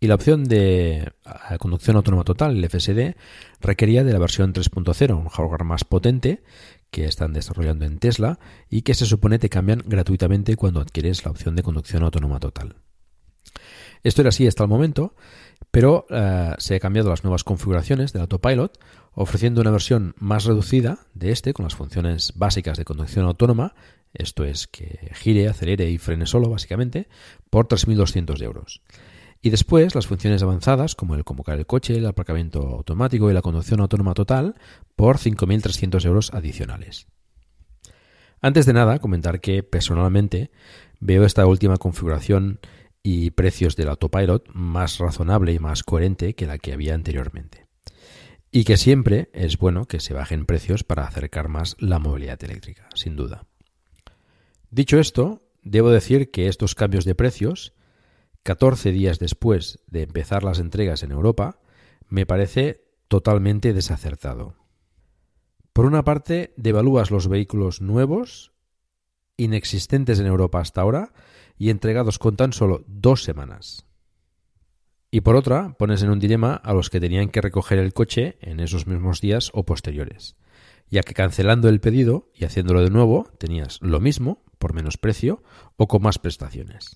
Y 0.03 0.07
la 0.07 0.15
opción 0.15 0.45
de 0.45 1.13
conducción 1.59 1.95
autónoma 1.95 2.23
total, 2.23 2.57
el 2.57 2.67
FSD, 2.67 3.15
requería 3.59 4.03
de 4.03 4.11
la 4.11 4.17
versión 4.17 4.51
3.0, 4.51 5.15
un 5.15 5.27
hardware 5.27 5.63
más 5.63 5.83
potente 5.83 6.41
que 6.89 7.05
están 7.05 7.33
desarrollando 7.33 7.85
en 7.85 7.99
Tesla 7.99 8.39
y 8.67 8.81
que 8.81 8.95
se 8.95 9.05
supone 9.05 9.37
te 9.37 9.49
cambian 9.49 9.83
gratuitamente 9.85 10.55
cuando 10.55 10.81
adquieres 10.81 11.23
la 11.23 11.29
opción 11.29 11.55
de 11.55 11.61
conducción 11.61 12.01
autónoma 12.01 12.39
total. 12.39 12.77
Esto 14.01 14.23
era 14.23 14.29
así 14.29 14.47
hasta 14.47 14.63
el 14.63 14.69
momento, 14.69 15.13
pero 15.69 16.07
eh, 16.09 16.55
se 16.57 16.73
han 16.73 16.79
cambiado 16.79 17.11
las 17.11 17.23
nuevas 17.23 17.43
configuraciones 17.43 18.11
del 18.11 18.23
autopilot, 18.23 18.79
ofreciendo 19.13 19.61
una 19.61 19.69
versión 19.69 20.15
más 20.17 20.45
reducida 20.45 20.97
de 21.13 21.31
este 21.31 21.53
con 21.53 21.63
las 21.63 21.75
funciones 21.75 22.33
básicas 22.35 22.79
de 22.79 22.85
conducción 22.85 23.27
autónoma, 23.27 23.75
esto 24.15 24.45
es 24.45 24.65
que 24.65 25.11
gire, 25.13 25.47
acelere 25.47 25.91
y 25.91 25.99
frene 25.99 26.25
solo 26.25 26.49
básicamente, 26.49 27.07
por 27.51 27.67
3.200 27.67 28.41
euros. 28.41 28.81
Y 29.41 29.49
después 29.49 29.95
las 29.95 30.07
funciones 30.07 30.43
avanzadas 30.43 30.95
como 30.95 31.15
el 31.15 31.23
convocar 31.23 31.57
el 31.57 31.65
coche, 31.65 31.95
el 31.95 32.05
aparcamiento 32.05 32.59
automático 32.59 33.29
y 33.29 33.33
la 33.33 33.41
conducción 33.41 33.79
autónoma 33.79 34.13
total 34.13 34.55
por 34.95 35.17
5.300 35.17 36.05
euros 36.05 36.33
adicionales. 36.33 37.07
Antes 38.39 38.65
de 38.65 38.73
nada, 38.73 38.99
comentar 38.99 39.39
que 39.39 39.63
personalmente 39.63 40.51
veo 40.99 41.25
esta 41.25 41.45
última 41.45 41.77
configuración 41.77 42.59
y 43.03 43.31
precios 43.31 43.75
del 43.75 43.89
autopilot 43.89 44.47
más 44.53 44.99
razonable 44.99 45.53
y 45.53 45.59
más 45.59 45.83
coherente 45.83 46.35
que 46.35 46.45
la 46.45 46.57
que 46.57 46.73
había 46.73 46.93
anteriormente. 46.93 47.67
Y 48.51 48.63
que 48.63 48.77
siempre 48.77 49.29
es 49.33 49.57
bueno 49.57 49.85
que 49.85 49.99
se 49.99 50.13
bajen 50.13 50.45
precios 50.45 50.83
para 50.83 51.05
acercar 51.05 51.47
más 51.47 51.75
la 51.79 51.99
movilidad 51.99 52.43
eléctrica, 52.43 52.89
sin 52.93 53.15
duda. 53.15 53.45
Dicho 54.69 54.99
esto, 54.99 55.41
debo 55.63 55.89
decir 55.89 56.31
que 56.31 56.47
estos 56.47 56.75
cambios 56.75 57.05
de 57.05 57.15
precios, 57.15 57.73
14 58.43 58.91
días 58.91 59.19
después 59.19 59.79
de 59.87 60.03
empezar 60.03 60.43
las 60.43 60.59
entregas 60.59 61.03
en 61.03 61.11
Europa, 61.11 61.59
me 62.09 62.25
parece 62.25 62.85
totalmente 63.07 63.73
desacertado. 63.73 64.55
Por 65.73 65.85
una 65.85 66.03
parte, 66.03 66.53
devalúas 66.57 67.11
los 67.11 67.27
vehículos 67.27 67.81
nuevos, 67.81 68.51
inexistentes 69.37 70.19
en 70.19 70.25
Europa 70.25 70.59
hasta 70.59 70.81
ahora, 70.81 71.13
y 71.57 71.69
entregados 71.69 72.19
con 72.19 72.35
tan 72.35 72.53
solo 72.53 72.83
dos 72.87 73.23
semanas. 73.23 73.85
Y 75.11 75.21
por 75.21 75.35
otra, 75.35 75.75
pones 75.77 76.01
en 76.03 76.09
un 76.09 76.19
dilema 76.19 76.55
a 76.55 76.73
los 76.73 76.89
que 76.89 76.99
tenían 76.99 77.29
que 77.29 77.41
recoger 77.41 77.79
el 77.79 77.93
coche 77.93 78.37
en 78.41 78.59
esos 78.59 78.87
mismos 78.87 79.21
días 79.21 79.51
o 79.53 79.65
posteriores, 79.65 80.35
ya 80.89 81.03
que 81.03 81.13
cancelando 81.13 81.69
el 81.69 81.81
pedido 81.81 82.31
y 82.33 82.45
haciéndolo 82.45 82.81
de 82.81 82.89
nuevo 82.89 83.29
tenías 83.37 83.79
lo 83.81 83.99
mismo, 83.99 84.43
por 84.57 84.73
menos 84.73 84.97
precio 84.97 85.43
o 85.75 85.87
con 85.87 86.01
más 86.01 86.17
prestaciones. 86.17 86.95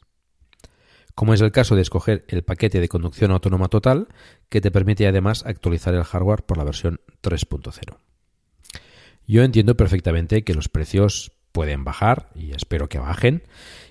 Como 1.15 1.34
es 1.34 1.41
el 1.41 1.51
caso 1.51 1.75
de 1.75 1.82
escoger 1.82 2.25
el 2.28 2.43
paquete 2.43 2.82
de 2.82 2.89
conducción 2.89 3.32
autónoma 3.32 3.69
total, 3.69 4.10
que 4.49 4.62
te 4.62 4.69
permite 4.69 5.08
además 5.08 5.45
actualizar 5.45 5.95
el 5.95 6.04
hardware 6.04 6.43
por 6.43 6.58
la 6.58 6.65
versión 6.65 6.99
3.0. 7.23 7.97
Yo 9.25 9.43
entiendo 9.43 9.75
perfectamente 9.75 10.43
que 10.43 10.54
los 10.54 10.69
precios 10.69 11.32
pueden 11.54 11.86
bajar, 11.86 12.30
y 12.36 12.51
espero 12.51 12.89
que 12.89 12.99
bajen, 12.99 13.43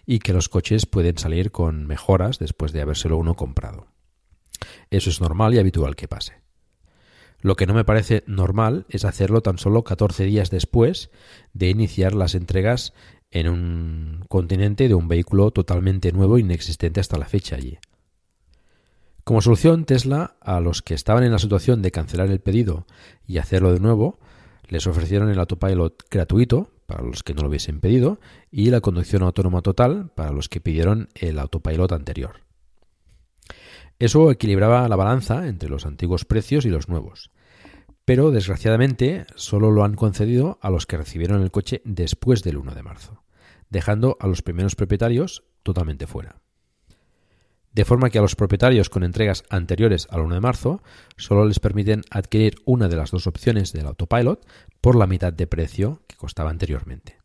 y 0.04 0.18
que 0.18 0.34
los 0.34 0.50
coches 0.50 0.84
pueden 0.84 1.16
salir 1.16 1.50
con 1.50 1.86
mejoras 1.86 2.38
después 2.38 2.72
de 2.72 2.82
habérselo 2.82 3.16
uno 3.16 3.34
comprado. 3.34 3.88
Eso 4.90 5.08
es 5.08 5.20
normal 5.20 5.54
y 5.54 5.58
habitual 5.58 5.96
que 5.96 6.08
pase. 6.08 6.44
Lo 7.40 7.56
que 7.56 7.66
no 7.66 7.74
me 7.74 7.84
parece 7.84 8.22
normal 8.26 8.86
es 8.88 9.04
hacerlo 9.04 9.42
tan 9.42 9.58
solo 9.58 9.84
14 9.84 10.24
días 10.24 10.50
después 10.50 11.10
de 11.52 11.68
iniciar 11.68 12.14
las 12.14 12.34
entregas 12.34 12.94
en 13.34 13.48
un 13.48 14.24
continente 14.28 14.88
de 14.88 14.94
un 14.94 15.08
vehículo 15.08 15.50
totalmente 15.50 16.12
nuevo 16.12 16.38
e 16.38 16.40
inexistente 16.40 17.00
hasta 17.00 17.18
la 17.18 17.26
fecha 17.26 17.56
allí. 17.56 17.78
Como 19.24 19.40
solución, 19.40 19.84
Tesla, 19.84 20.36
a 20.40 20.60
los 20.60 20.82
que 20.82 20.94
estaban 20.94 21.24
en 21.24 21.32
la 21.32 21.38
situación 21.38 21.82
de 21.82 21.90
cancelar 21.90 22.30
el 22.30 22.40
pedido 22.40 22.86
y 23.26 23.38
hacerlo 23.38 23.72
de 23.72 23.80
nuevo, 23.80 24.18
les 24.68 24.86
ofrecieron 24.86 25.30
el 25.30 25.40
autopilot 25.40 26.04
gratuito 26.10 26.70
para 26.86 27.02
los 27.02 27.22
que 27.22 27.34
no 27.34 27.42
lo 27.42 27.48
hubiesen 27.48 27.80
pedido 27.80 28.20
y 28.50 28.70
la 28.70 28.80
conducción 28.80 29.22
autónoma 29.22 29.62
total 29.62 30.10
para 30.14 30.30
los 30.30 30.48
que 30.48 30.60
pidieron 30.60 31.08
el 31.14 31.38
autopilot 31.38 31.92
anterior. 31.92 32.36
Eso 33.98 34.30
equilibraba 34.30 34.88
la 34.88 34.96
balanza 34.96 35.48
entre 35.48 35.68
los 35.68 35.86
antiguos 35.86 36.24
precios 36.24 36.64
y 36.66 36.68
los 36.68 36.88
nuevos. 36.88 37.30
Pero 38.04 38.30
desgraciadamente 38.30 39.24
solo 39.34 39.70
lo 39.70 39.82
han 39.82 39.94
concedido 39.94 40.58
a 40.60 40.70
los 40.70 40.86
que 40.86 40.98
recibieron 40.98 41.42
el 41.42 41.50
coche 41.50 41.80
después 41.84 42.42
del 42.42 42.58
1 42.58 42.74
de 42.74 42.82
marzo, 42.82 43.23
dejando 43.74 44.16
a 44.20 44.26
los 44.26 44.40
primeros 44.40 44.74
propietarios 44.74 45.44
totalmente 45.62 46.06
fuera 46.06 46.36
de 47.74 47.84
forma 47.84 48.08
que 48.08 48.18
a 48.18 48.22
los 48.22 48.36
propietarios 48.36 48.88
con 48.88 49.02
entregas 49.02 49.44
anteriores 49.50 50.06
al 50.10 50.20
1 50.20 50.36
de 50.36 50.40
marzo 50.40 50.82
solo 51.16 51.44
les 51.44 51.58
permiten 51.58 52.02
adquirir 52.10 52.54
una 52.64 52.88
de 52.88 52.96
las 52.96 53.10
dos 53.10 53.26
opciones 53.26 53.72
del 53.72 53.86
autopilot 53.86 54.46
por 54.80 54.96
la 54.96 55.06
mitad 55.06 55.32
de 55.32 55.46
precio 55.46 56.02
que 56.06 56.16
costaba 56.16 56.50
anteriormente. 56.50 57.18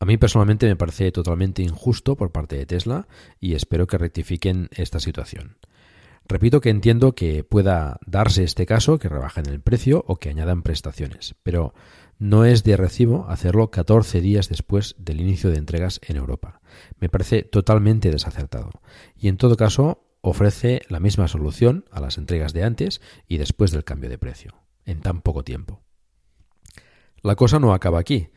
A 0.00 0.06
mí 0.06 0.16
personalmente 0.16 0.66
me 0.66 0.76
parece 0.76 1.12
totalmente 1.12 1.62
injusto 1.62 2.16
por 2.16 2.32
parte 2.32 2.56
de 2.56 2.66
Tesla 2.66 3.06
y 3.38 3.54
espero 3.54 3.86
que 3.86 3.98
rectifiquen 3.98 4.68
esta 4.72 5.00
situación. 5.00 5.58
Repito 6.26 6.60
que 6.60 6.70
entiendo 6.70 7.14
que 7.14 7.42
pueda 7.42 7.98
darse 8.06 8.44
este 8.44 8.66
caso, 8.66 8.98
que 8.98 9.08
rebajen 9.08 9.46
el 9.46 9.60
precio 9.60 10.04
o 10.06 10.16
que 10.16 10.28
añadan 10.28 10.62
prestaciones, 10.62 11.34
pero 11.42 11.74
no 12.18 12.44
es 12.44 12.64
de 12.64 12.76
recibo 12.76 13.26
hacerlo 13.28 13.70
14 13.70 14.20
días 14.20 14.48
después 14.48 14.96
del 14.98 15.20
inicio 15.20 15.50
de 15.50 15.58
entregas 15.58 16.00
en 16.06 16.16
Europa. 16.16 16.60
Me 16.98 17.08
parece 17.08 17.42
totalmente 17.42 18.10
desacertado. 18.10 18.70
Y 19.16 19.28
en 19.28 19.36
todo 19.36 19.56
caso, 19.56 20.04
ofrece 20.20 20.82
la 20.88 21.00
misma 21.00 21.28
solución 21.28 21.84
a 21.90 22.00
las 22.00 22.18
entregas 22.18 22.52
de 22.52 22.64
antes 22.64 23.00
y 23.26 23.38
después 23.38 23.70
del 23.70 23.84
cambio 23.84 24.10
de 24.10 24.18
precio, 24.18 24.54
en 24.84 25.00
tan 25.00 25.20
poco 25.20 25.44
tiempo. 25.44 25.82
La 27.22 27.36
cosa 27.36 27.58
no 27.58 27.72
acaba 27.72 27.98
aquí. 27.98 28.30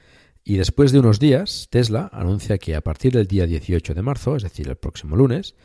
Y 0.44 0.58
después 0.58 0.92
de 0.92 1.00
unos 1.00 1.20
días, 1.20 1.68
Tesla 1.70 2.10
anuncia 2.12 2.58
que 2.58 2.76
a 2.76 2.82
partir 2.82 3.14
del 3.14 3.28
día 3.28 3.46
18 3.46 3.94
de 3.94 4.02
marzo, 4.02 4.36
es 4.36 4.44
decir, 4.44 4.68
el 4.70 4.76
próximo 4.76 5.16
lunes, 5.16 5.56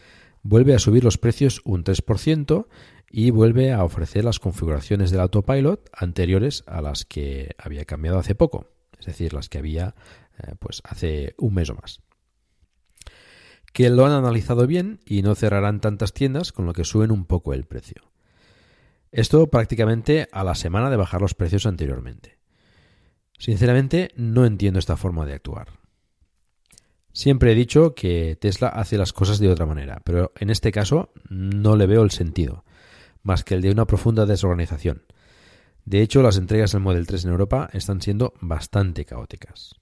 vuelve 0.47 0.75
a 0.75 0.79
subir 0.79 1.05
los 1.05 1.19
precios 1.19 1.61
un 1.65 1.85
3% 1.85 2.67
y 3.11 3.31
vuelve 3.31 3.73
a 3.73 3.85
ofrecer 3.85 4.25
las 4.25 4.39
configuraciones 4.39 5.11
del 5.11 5.21
autopilot 5.21 5.89
anteriores 5.93 6.65
a 6.67 6.81
las 6.81 7.05
que 7.05 7.55
había 7.59 7.85
cambiado 7.85 8.19
hace 8.19 8.35
poco, 8.35 8.71
es 8.99 9.07
decir, 9.07 9.33
las 9.33 9.49
que 9.49 9.59
había 9.59 9.95
eh, 10.39 10.55
pues 10.59 10.83
hace 10.85 11.35
un 11.39 11.55
mes 11.55 11.71
o 11.71 11.75
más. 11.75 12.01
Que 13.73 13.91
lo 13.91 14.07
han 14.07 14.13
analizado 14.13 14.67
bien 14.67 15.01
y 15.05 15.23
no 15.23 15.35
cerrarán 15.35 15.81
tantas 15.81 16.13
tiendas 16.13 16.53
con 16.53 16.67
lo 16.67 16.73
que 16.73 16.85
suben 16.85 17.11
un 17.11 17.27
poco 17.27 17.53
el 17.53 17.65
precio. 17.65 18.11
Esto 19.13 19.49
prácticamente 19.49 20.29
a 20.33 20.45
la 20.45 20.55
semana 20.55 20.91
de 20.91 20.97
bajar 20.97 21.21
los 21.21 21.35
precios 21.35 21.67
anteriormente. 21.67 22.39
Sinceramente 23.39 24.13
no 24.17 24.47
entiendo 24.47 24.79
esta 24.79 24.97
forma 24.97 25.27
de 25.27 25.35
actuar. 25.35 25.86
Siempre 27.17 27.53
he 27.53 27.55
dicho 27.55 27.95
que 27.95 28.37
Tesla 28.39 28.69
hace 28.69 28.99
las 28.99 29.15
cosas 29.15 29.39
de 29.39 29.49
otra 29.49 29.65
manera, 29.65 30.03
pero 30.05 30.33
en 30.39 30.51
este 30.51 30.71
caso 30.71 31.15
no 31.31 31.75
le 31.75 31.87
veo 31.87 32.03
el 32.03 32.11
sentido, 32.11 32.63
más 33.23 33.43
que 33.43 33.55
el 33.55 33.63
de 33.63 33.71
una 33.71 33.87
profunda 33.87 34.27
desorganización. 34.27 35.01
De 35.87 36.03
hecho, 36.03 36.21
las 36.21 36.37
entregas 36.37 36.73
del 36.73 36.83
Model 36.83 37.07
3 37.07 37.25
en 37.25 37.31
Europa 37.31 37.71
están 37.73 38.03
siendo 38.03 38.35
bastante 38.43 39.07
caóticas. 39.07 39.77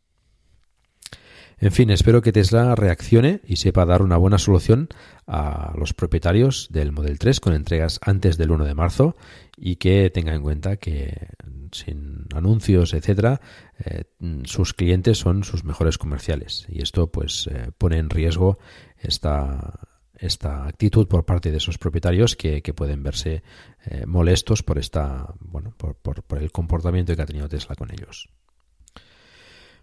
En 1.59 1.73
fin, 1.73 1.91
espero 1.91 2.23
que 2.23 2.31
Tesla 2.31 2.77
reaccione 2.77 3.41
y 3.45 3.57
sepa 3.57 3.85
dar 3.85 4.03
una 4.03 4.17
buena 4.17 4.39
solución 4.39 4.89
a 5.27 5.73
los 5.77 5.93
propietarios 5.93 6.69
del 6.71 6.93
Model 6.93 7.19
3 7.19 7.41
con 7.41 7.55
entregas 7.55 7.99
antes 8.03 8.39
del 8.39 8.53
1 8.53 8.65
de 8.65 8.75
marzo 8.75 9.17
y 9.57 9.75
que 9.77 10.09
tenga 10.11 10.35
en 10.35 10.43
cuenta 10.43 10.77
que 10.77 11.31
sin 11.75 12.27
anuncios, 12.35 12.95
etcétera, 12.95 13.41
eh, 13.79 14.05
sus 14.45 14.75
clientes 14.75 15.19
son 15.19 15.45
sus 15.45 15.65
mejores 15.65 15.99
comerciales 15.99 16.67
y 16.69 16.83
esto 16.83 17.09
pues 17.11 17.49
eh, 17.49 17.71
pone 17.77 17.99
en 17.99 18.11
riesgo 18.11 18.59
esta 18.99 19.89
esta 20.17 20.67
actitud 20.69 21.09
por 21.09 21.27
parte 21.27 21.51
de 21.51 21.57
esos 21.57 21.77
propietarios 21.77 22.37
que, 22.37 22.63
pueden 22.75 23.03
verse 23.03 23.43
eh, 23.85 24.07
molestos 24.07 24.63
por 24.63 24.79
esta 24.79 25.35
bueno 25.41 25.75
por, 25.77 25.97
por 25.97 26.39
el 26.41 26.53
comportamiento 26.53 27.15
que 27.15 27.23
ha 27.23 27.27
tenido 27.27 27.49
Tesla 27.49 27.75
con 27.75 27.91
ellos. 27.91 28.29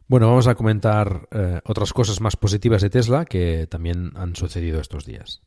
Bueno, 0.07 0.27
vamos 0.27 0.47
a 0.47 0.55
comentar 0.55 1.29
otras 1.63 1.93
cosas 1.93 2.19
más 2.19 2.35
positivas 2.35 2.81
de 2.81 2.89
Tesla 2.89 3.23
que 3.23 3.65
también 3.67 4.11
han 4.15 4.35
sucedido 4.35 4.81
estos 4.81 5.05
días. 5.05 5.41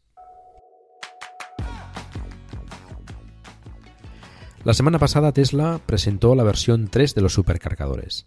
La 4.65 4.73
semana 4.73 4.99
pasada 4.99 5.33
Tesla 5.33 5.79
presentó 5.85 6.35
la 6.35 6.43
versión 6.43 6.89
3 6.89 7.15
de 7.15 7.21
los 7.21 7.35
supercargadores, 7.35 8.27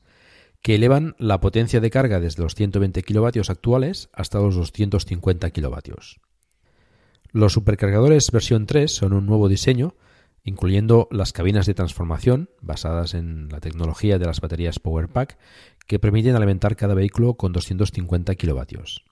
que 0.62 0.76
elevan 0.76 1.16
la 1.18 1.40
potencia 1.40 1.80
de 1.80 1.90
carga 1.90 2.20
desde 2.20 2.44
los 2.44 2.54
120 2.54 3.02
kilovatios 3.02 3.50
actuales 3.50 4.10
hasta 4.14 4.40
los 4.40 4.54
250 4.54 5.50
kilovatios. 5.50 6.20
Los 7.32 7.54
supercargadores 7.54 8.30
versión 8.30 8.68
3 8.68 8.94
son 8.94 9.14
un 9.14 9.26
nuevo 9.26 9.50
diseño, 9.50 9.96
incluyendo 10.44 11.08
las 11.10 11.34
cabinas 11.34 11.66
de 11.66 11.74
transformación 11.74 12.52
basadas 12.62 13.16
en 13.16 13.50
la 13.50 13.60
tecnología 13.60 14.20
de 14.20 14.28
las 14.28 14.40
baterías 14.40 14.78
Powerpack 14.78 15.40
que 15.88 15.98
permiten 15.98 16.36
alimentar 16.36 16.76
cada 16.76 16.94
vehículo 16.94 17.34
con 17.34 17.52
250 17.52 18.36
kilovatios. 18.36 19.06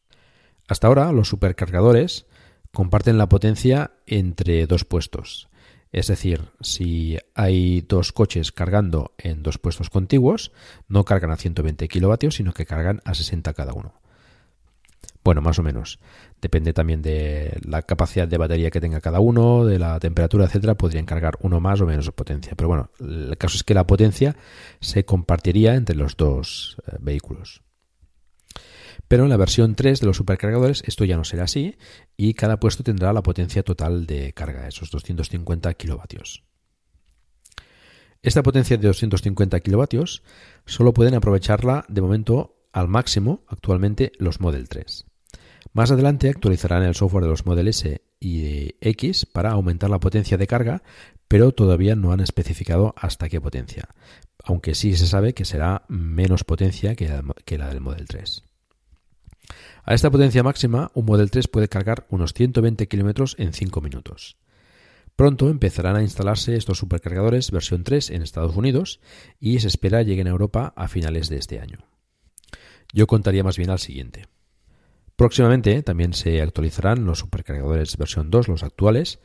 Hasta 0.68 0.86
ahora, 0.86 1.12
los 1.12 1.30
supercargadores 1.30 2.28
comparten 2.72 3.18
la 3.18 3.30
potencia 3.30 3.94
entre 4.06 4.68
dos 4.68 4.86
puestos. 4.86 5.50
Es 5.92 6.08
decir, 6.08 6.50
si 6.62 7.18
hay 7.36 7.82
dos 7.82 8.12
coches 8.12 8.52
cargando 8.52 9.14
en 9.18 9.44
dos 9.44 9.58
puestos 9.58 9.90
contiguos, 9.90 10.52
no 10.88 11.06
cargan 11.06 11.32
a 11.32 11.38
120 11.38 11.88
kilovatios, 11.88 12.36
sino 12.36 12.54
que 12.54 12.66
cargan 12.66 13.02
a 13.06 13.14
60 13.14 13.54
cada 13.54 13.74
uno. 13.74 13.94
Bueno, 15.26 15.42
más 15.42 15.58
o 15.58 15.64
menos. 15.64 16.00
Depende 16.40 16.72
también 16.72 17.02
de 17.02 17.58
la 17.66 17.82
capacidad 17.82 18.28
de 18.28 18.38
batería 18.38 18.70
que 18.70 18.80
tenga 18.80 19.02
cada 19.02 19.20
uno, 19.20 19.66
de 19.66 19.80
la 19.80 20.00
temperatura, 20.00 20.46
etcétera. 20.46 20.76
Podrían 20.76 21.08
cargar 21.08 21.34
uno 21.42 21.60
más 21.60 21.82
o 21.82 21.88
menos 21.88 22.12
potencia. 22.12 22.54
Pero 22.56 22.68
bueno, 22.68 22.92
el 23.00 23.36
caso 23.36 23.58
es 23.58 23.64
que 23.64 23.74
la 23.74 23.88
potencia 23.88 24.36
se 24.82 25.04
compartiría 25.04 25.74
entre 25.74 25.96
los 25.96 26.16
dos 26.16 26.78
eh, 26.86 26.98
vehículos. 27.00 27.65
Pero 29.08 29.24
en 29.24 29.30
la 29.30 29.38
versión 29.38 29.76
3 29.76 30.00
de 30.00 30.08
los 30.08 30.18
supercargadores 30.18 30.84
esto 30.88 31.06
ya 31.06 31.18
no 31.18 31.24
será 31.24 31.44
así 31.44 31.78
y 32.18 32.34
cada 32.34 32.60
puesto 32.60 32.84
tendrá 32.84 33.14
la 33.14 33.24
potencia 33.24 33.64
total 33.64 34.06
de 34.06 34.34
carga, 34.34 34.68
esos 34.68 34.90
250 34.90 35.74
kilovatios. 35.76 36.44
Esta 38.22 38.42
potencia 38.42 38.78
de 38.78 38.88
250 38.88 39.60
kilovatios 39.60 40.24
solo 40.66 40.94
pueden 40.94 41.14
aprovecharla 41.14 41.86
de 41.88 42.02
momento 42.02 42.56
al 42.74 42.88
máximo 42.88 43.44
actualmente 43.48 44.14
los 44.18 44.40
Model 44.42 44.68
3. 44.68 45.06
Más 45.74 45.92
adelante 45.92 46.30
actualizarán 46.30 46.84
el 46.84 46.96
software 46.96 47.26
de 47.26 47.30
los 47.30 47.46
Model 47.46 47.68
S 47.68 48.02
y 48.20 48.76
X 48.82 49.28
para 49.28 49.52
aumentar 49.52 49.90
la 49.90 50.00
potencia 50.00 50.38
de 50.38 50.48
carga, 50.48 50.82
pero 51.28 51.52
todavía 51.52 51.96
no 51.96 52.12
han 52.12 52.20
especificado 52.22 52.96
hasta 52.98 53.30
qué 53.30 53.40
potencia, 53.40 53.90
aunque 54.44 54.74
sí 54.74 54.96
se 54.96 55.06
sabe 55.06 55.34
que 55.34 55.46
será 55.46 55.84
menos 55.88 56.44
potencia 56.44 56.96
que 56.96 57.58
la 57.58 57.68
del 57.70 57.82
Model 57.82 58.08
3. 58.08 58.45
A 59.88 59.94
esta 59.94 60.10
potencia 60.10 60.42
máxima, 60.42 60.90
un 60.96 61.06
Model 61.06 61.30
3 61.30 61.48
puede 61.48 61.70
cargar 61.70 62.08
unos 62.10 62.34
120 62.34 62.88
kilómetros 62.88 63.36
en 63.38 63.54
5 63.54 63.82
minutos. 63.82 64.36
Pronto 65.16 65.48
empezarán 65.48 65.96
a 65.96 66.02
instalarse 66.02 66.56
estos 66.56 66.80
supercargadores 66.80 67.52
versión 67.52 67.84
3 67.84 68.10
en 68.10 68.24
Estados 68.24 68.56
Unidos 68.56 69.00
y 69.40 69.60
se 69.60 69.68
espera 69.68 70.02
lleguen 70.02 70.26
a 70.26 70.32
Europa 70.32 70.74
a 70.76 70.88
finales 70.88 71.30
de 71.30 71.38
este 71.38 71.60
año. 71.60 71.86
Yo 72.94 73.06
contaría 73.06 73.44
más 73.44 73.58
bien 73.58 73.70
al 73.70 73.78
siguiente. 73.78 74.26
Próximamente 75.16 75.84
también 75.84 76.14
se 76.14 76.42
actualizarán 76.42 77.06
los 77.06 77.20
supercargadores 77.20 77.96
versión 77.96 78.32
2, 78.32 78.48
los 78.48 78.64
actuales, 78.64 79.20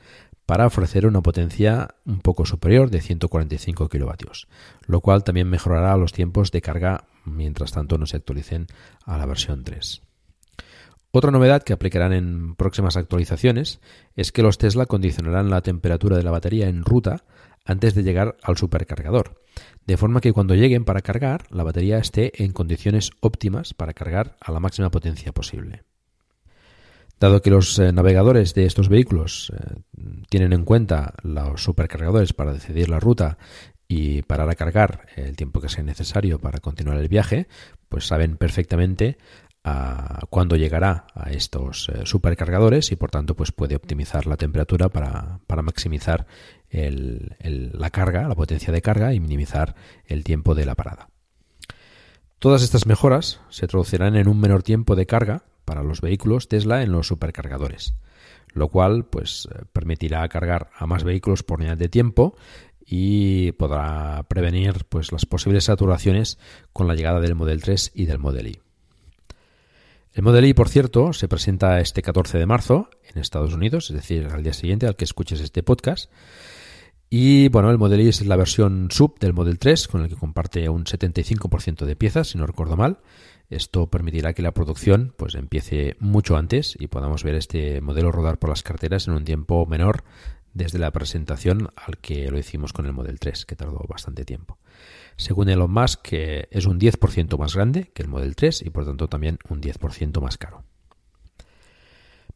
para 0.44 0.66
ofrecer 0.66 1.06
una 1.06 1.22
potencia 1.22 1.94
un 2.04 2.20
poco 2.20 2.44
superior 2.44 2.90
de 2.90 3.00
145 3.00 3.88
kilovatios, 3.88 4.46
lo 4.86 5.00
cual 5.00 5.24
también 5.24 5.48
mejorará 5.48 5.96
los 5.96 6.12
tiempos 6.12 6.50
de 6.50 6.60
carga 6.60 7.06
mientras 7.24 7.72
tanto 7.72 7.96
no 7.96 8.04
se 8.04 8.18
actualicen 8.18 8.66
a 9.06 9.16
la 9.16 9.24
versión 9.24 9.64
3. 9.64 10.02
Otra 11.12 11.32
novedad 11.32 11.62
que 11.62 11.72
aplicarán 11.72 12.12
en 12.12 12.54
próximas 12.54 12.96
actualizaciones 12.96 13.80
es 14.14 14.30
que 14.30 14.42
los 14.42 14.58
Tesla 14.58 14.86
condicionarán 14.86 15.50
la 15.50 15.60
temperatura 15.60 16.16
de 16.16 16.22
la 16.22 16.30
batería 16.30 16.68
en 16.68 16.84
ruta 16.84 17.24
antes 17.64 17.94
de 17.94 18.04
llegar 18.04 18.36
al 18.42 18.56
supercargador, 18.56 19.42
de 19.86 19.96
forma 19.96 20.20
que 20.20 20.32
cuando 20.32 20.54
lleguen 20.54 20.84
para 20.84 21.02
cargar, 21.02 21.44
la 21.50 21.64
batería 21.64 21.98
esté 21.98 22.42
en 22.42 22.52
condiciones 22.52 23.10
óptimas 23.20 23.74
para 23.74 23.92
cargar 23.92 24.36
a 24.40 24.52
la 24.52 24.60
máxima 24.60 24.90
potencia 24.90 25.32
posible. 25.32 25.82
Dado 27.18 27.42
que 27.42 27.50
los 27.50 27.78
eh, 27.78 27.92
navegadores 27.92 28.54
de 28.54 28.64
estos 28.64 28.88
vehículos 28.88 29.52
eh, 29.54 29.80
tienen 30.30 30.54
en 30.54 30.64
cuenta 30.64 31.14
los 31.22 31.62
supercargadores 31.62 32.32
para 32.32 32.54
decidir 32.54 32.88
la 32.88 32.98
ruta 32.98 33.36
y 33.88 34.22
parar 34.22 34.48
a 34.48 34.54
cargar 34.54 35.06
el 35.16 35.36
tiempo 35.36 35.60
que 35.60 35.68
sea 35.68 35.82
necesario 35.82 36.38
para 36.38 36.60
continuar 36.60 36.96
el 36.96 37.08
viaje, 37.08 37.46
pues 37.88 38.06
saben 38.06 38.36
perfectamente 38.36 39.18
a 39.62 40.20
cuándo 40.30 40.56
llegará 40.56 41.06
a 41.14 41.30
estos 41.30 41.90
eh, 41.90 42.02
supercargadores 42.04 42.92
y 42.92 42.96
por 42.96 43.10
tanto 43.10 43.34
pues 43.34 43.52
puede 43.52 43.76
optimizar 43.76 44.26
la 44.26 44.36
temperatura 44.36 44.88
para, 44.88 45.40
maximizar 45.62 46.26
la 46.70 47.90
carga, 47.90 48.28
la 48.28 48.34
potencia 48.34 48.72
de 48.72 48.80
carga 48.80 49.12
y 49.12 49.20
minimizar 49.20 49.74
el 50.06 50.24
tiempo 50.24 50.54
de 50.54 50.64
la 50.64 50.74
parada. 50.74 51.10
Todas 52.38 52.62
estas 52.62 52.86
mejoras 52.86 53.40
se 53.50 53.66
traducirán 53.66 54.16
en 54.16 54.28
un 54.28 54.40
menor 54.40 54.62
tiempo 54.62 54.96
de 54.96 55.06
carga 55.06 55.44
para 55.66 55.82
los 55.82 56.00
vehículos 56.00 56.48
Tesla 56.48 56.82
en 56.82 56.92
los 56.92 57.08
supercargadores, 57.08 57.94
lo 58.54 58.68
cual 58.68 59.04
pues 59.04 59.46
permitirá 59.74 60.26
cargar 60.28 60.70
a 60.74 60.86
más 60.86 61.04
vehículos 61.04 61.42
por 61.42 61.60
unidad 61.60 61.76
de 61.76 61.90
tiempo 61.90 62.36
y 62.80 63.52
podrá 63.52 64.24
prevenir 64.26 64.86
pues 64.88 65.12
las 65.12 65.26
posibles 65.26 65.64
saturaciones 65.64 66.38
con 66.72 66.88
la 66.88 66.94
llegada 66.94 67.20
del 67.20 67.34
Model 67.34 67.62
3 67.62 67.92
y 67.94 68.06
del 68.06 68.18
Model 68.18 68.46
Y. 68.46 68.69
El 70.12 70.22
Model 70.24 70.44
Y, 70.44 70.54
por 70.54 70.68
cierto, 70.68 71.12
se 71.12 71.28
presenta 71.28 71.80
este 71.80 72.02
14 72.02 72.38
de 72.38 72.46
marzo 72.46 72.90
en 73.12 73.20
Estados 73.20 73.54
Unidos, 73.54 73.90
es 73.90 73.96
decir, 73.96 74.26
al 74.26 74.42
día 74.42 74.52
siguiente 74.52 74.86
al 74.86 74.96
que 74.96 75.04
escuches 75.04 75.40
este 75.40 75.62
podcast, 75.62 76.10
y 77.12 77.48
bueno, 77.48 77.70
el 77.72 77.78
Model 77.78 78.02
Y 78.02 78.08
es 78.08 78.24
la 78.24 78.36
versión 78.36 78.88
sub 78.92 79.18
del 79.18 79.32
Model 79.32 79.58
3, 79.58 79.88
con 79.88 80.02
el 80.02 80.08
que 80.08 80.14
comparte 80.14 80.68
un 80.68 80.84
75% 80.84 81.84
de 81.84 81.96
piezas, 81.96 82.28
si 82.28 82.38
no 82.38 82.46
recuerdo 82.46 82.76
mal. 82.76 82.98
Esto 83.50 83.88
permitirá 83.88 84.32
que 84.32 84.42
la 84.42 84.54
producción 84.54 85.12
pues 85.16 85.34
empiece 85.34 85.96
mucho 85.98 86.36
antes 86.36 86.76
y 86.78 86.86
podamos 86.86 87.24
ver 87.24 87.34
este 87.34 87.80
modelo 87.80 88.12
rodar 88.12 88.38
por 88.38 88.50
las 88.50 88.62
carteras 88.62 89.08
en 89.08 89.14
un 89.14 89.24
tiempo 89.24 89.66
menor 89.66 90.04
desde 90.54 90.78
la 90.78 90.92
presentación 90.92 91.70
al 91.74 91.98
que 91.98 92.30
lo 92.30 92.38
hicimos 92.38 92.72
con 92.72 92.86
el 92.86 92.92
Model 92.92 93.18
3, 93.18 93.44
que 93.44 93.56
tardó 93.56 93.84
bastante 93.88 94.24
tiempo. 94.24 94.59
Según 95.20 95.50
Elon 95.50 95.70
Musk, 95.70 96.14
es 96.14 96.64
un 96.64 96.80
10% 96.80 97.37
más 97.37 97.54
grande 97.54 97.90
que 97.92 98.02
el 98.02 98.09
Model 98.09 98.35
3 98.35 98.62
y 98.62 98.70
por 98.70 98.87
tanto 98.87 99.06
también 99.06 99.38
un 99.50 99.61
10% 99.61 100.18
más 100.22 100.38
caro. 100.38 100.64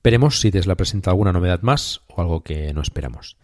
Veremos 0.02 0.38
si 0.38 0.50
Tesla 0.50 0.74
presenta 0.74 1.08
alguna 1.08 1.32
novedad 1.32 1.62
más 1.62 2.02
o 2.08 2.20
algo 2.20 2.42
que 2.42 2.74
no 2.74 2.82
esperamos. 2.82 3.38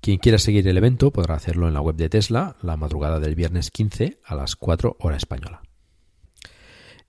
Quien 0.00 0.18
quiera 0.18 0.38
seguir 0.38 0.68
el 0.68 0.76
evento 0.76 1.10
podrá 1.10 1.34
hacerlo 1.34 1.66
en 1.66 1.74
la 1.74 1.80
web 1.80 1.96
de 1.96 2.08
Tesla 2.08 2.54
la 2.62 2.76
madrugada 2.76 3.18
del 3.18 3.34
viernes 3.34 3.72
15 3.72 4.20
a 4.24 4.36
las 4.36 4.54
4 4.54 4.96
hora 5.00 5.16
española. 5.16 5.62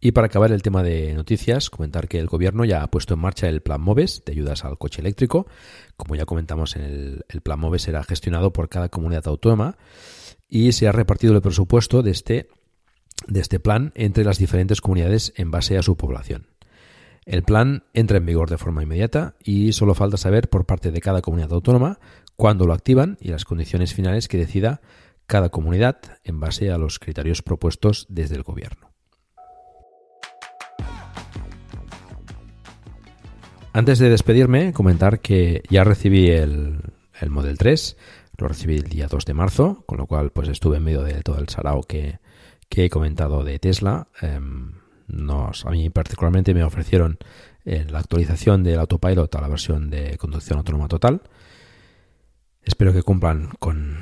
Y 0.05 0.11
para 0.11 0.27
acabar 0.27 0.51
el 0.51 0.61
tema 0.61 0.83
de 0.83 1.15
noticias, 1.15 1.71
comentar 1.71 2.07
que 2.07 2.19
el 2.19 2.27
gobierno 2.27 2.63
ya 2.63 2.83
ha 2.83 2.91
puesto 2.91 3.15
en 3.15 3.21
marcha 3.21 3.49
el 3.49 3.63
Plan 3.63 3.81
MOVES 3.81 4.21
de 4.23 4.33
ayudas 4.33 4.63
al 4.63 4.77
coche 4.77 5.01
eléctrico. 5.01 5.47
Como 5.97 6.15
ya 6.15 6.25
comentamos, 6.25 6.75
en 6.75 6.83
el, 6.83 7.25
el 7.27 7.41
Plan 7.41 7.59
MOVES 7.59 7.81
será 7.81 8.03
gestionado 8.03 8.53
por 8.53 8.69
cada 8.69 8.89
comunidad 8.89 9.27
autónoma 9.27 9.79
y 10.47 10.73
se 10.73 10.87
ha 10.87 10.91
repartido 10.91 11.33
el 11.33 11.41
presupuesto 11.41 12.03
de 12.03 12.11
este, 12.11 12.49
de 13.25 13.39
este 13.39 13.59
plan 13.59 13.93
entre 13.95 14.23
las 14.23 14.37
diferentes 14.37 14.79
comunidades 14.79 15.33
en 15.37 15.49
base 15.49 15.75
a 15.75 15.81
su 15.81 15.97
población. 15.97 16.49
El 17.25 17.41
plan 17.41 17.85
entra 17.95 18.17
en 18.17 18.27
vigor 18.27 18.51
de 18.51 18.59
forma 18.59 18.83
inmediata 18.83 19.33
y 19.43 19.73
solo 19.73 19.95
falta 19.95 20.17
saber 20.17 20.51
por 20.51 20.67
parte 20.67 20.91
de 20.91 21.01
cada 21.01 21.23
comunidad 21.23 21.53
autónoma 21.53 21.99
cuándo 22.35 22.67
lo 22.67 22.73
activan 22.73 23.17
y 23.21 23.29
las 23.29 23.43
condiciones 23.43 23.95
finales 23.95 24.27
que 24.27 24.37
decida 24.37 24.81
cada 25.25 25.49
comunidad 25.49 25.97
en 26.23 26.39
base 26.39 26.69
a 26.69 26.77
los 26.77 26.99
criterios 26.99 27.41
propuestos 27.41 28.05
desde 28.07 28.35
el 28.35 28.43
gobierno. 28.43 28.94
Antes 33.75 33.99
de 33.99 34.09
despedirme, 34.09 34.71
comentar 34.71 35.19
que 35.19 35.61
ya 35.69 35.83
recibí 35.83 36.29
el, 36.29 36.79
Model 37.27 37.57
3, 37.57 37.97
lo 38.37 38.47
recibí 38.47 38.77
el 38.77 38.83
día 38.83 39.07
2 39.07 39.25
de 39.25 39.33
marzo, 39.33 39.83
con 39.85 39.97
lo 39.97 40.07
cual 40.07 40.31
pues 40.31 40.47
estuve 40.47 40.77
en 40.77 40.85
medio 40.85 41.03
de 41.03 41.21
todo 41.23 41.39
el 41.39 41.49
sarao 41.49 41.83
que, 41.83 42.19
he 42.69 42.89
comentado 42.89 43.43
de 43.43 43.59
Tesla. 43.59 44.07
Em, 44.21 44.75
a 45.09 45.71
mí 45.71 45.89
particularmente 45.89 46.53
me 46.53 46.63
ofrecieron 46.63 47.17
eh, 47.65 47.85
la 47.89 47.99
actualización 47.99 48.63
del 48.63 48.79
autopilot 48.79 49.35
a 49.35 49.41
la 49.41 49.49
versión 49.49 49.89
de 49.89 50.17
conducción 50.17 50.59
autónoma 50.59 50.87
total. 50.87 51.23
Espero 52.63 52.93
que 52.93 53.03
cumplan 53.03 53.49
con, 53.59 53.97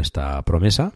esta 0.00 0.42
promesa. 0.42 0.94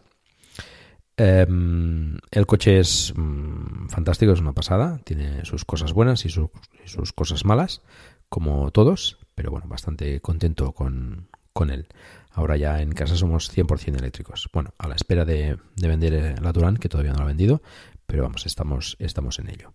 Em, 1.21 2.17
el 2.31 2.45
coche 2.45 2.79
es 2.79 3.13
mm, 3.13 3.89
fantástico, 3.89 4.31
es 4.31 4.39
una 4.39 4.53
pasada. 4.53 5.01
Tiene 5.03 5.43
sus 5.43 5.65
cosas 5.65 5.91
buenas 5.91 6.23
y, 6.25 6.29
sus 6.29 7.13
cosas 7.13 7.43
malas, 7.43 7.81
como 8.29 8.71
todos, 8.71 9.17
pero 9.35 9.51
bueno, 9.51 9.67
bastante 9.67 10.21
contento 10.21 10.71
con, 10.71 11.27
con 11.51 11.71
él. 11.71 11.87
Ahora 12.31 12.55
ya 12.55 12.81
en 12.81 12.93
casa 12.93 13.17
somos 13.17 13.53
100% 13.53 13.97
eléctricos. 13.97 14.49
Bueno, 14.53 14.73
a 14.77 14.87
la 14.87 14.95
espera 14.95 15.25
de, 15.25 15.57
vender 15.75 16.41
la 16.41 16.53
Turán, 16.53 16.77
que 16.77 16.87
todavía 16.87 17.11
no 17.11 17.17
la 17.17 17.25
ha 17.25 17.27
vendido, 17.27 17.61
pero 18.05 18.23
vamos, 18.23 18.45
estamos, 18.45 18.95
estamos 18.99 19.39
en 19.39 19.49
ello. 19.49 19.73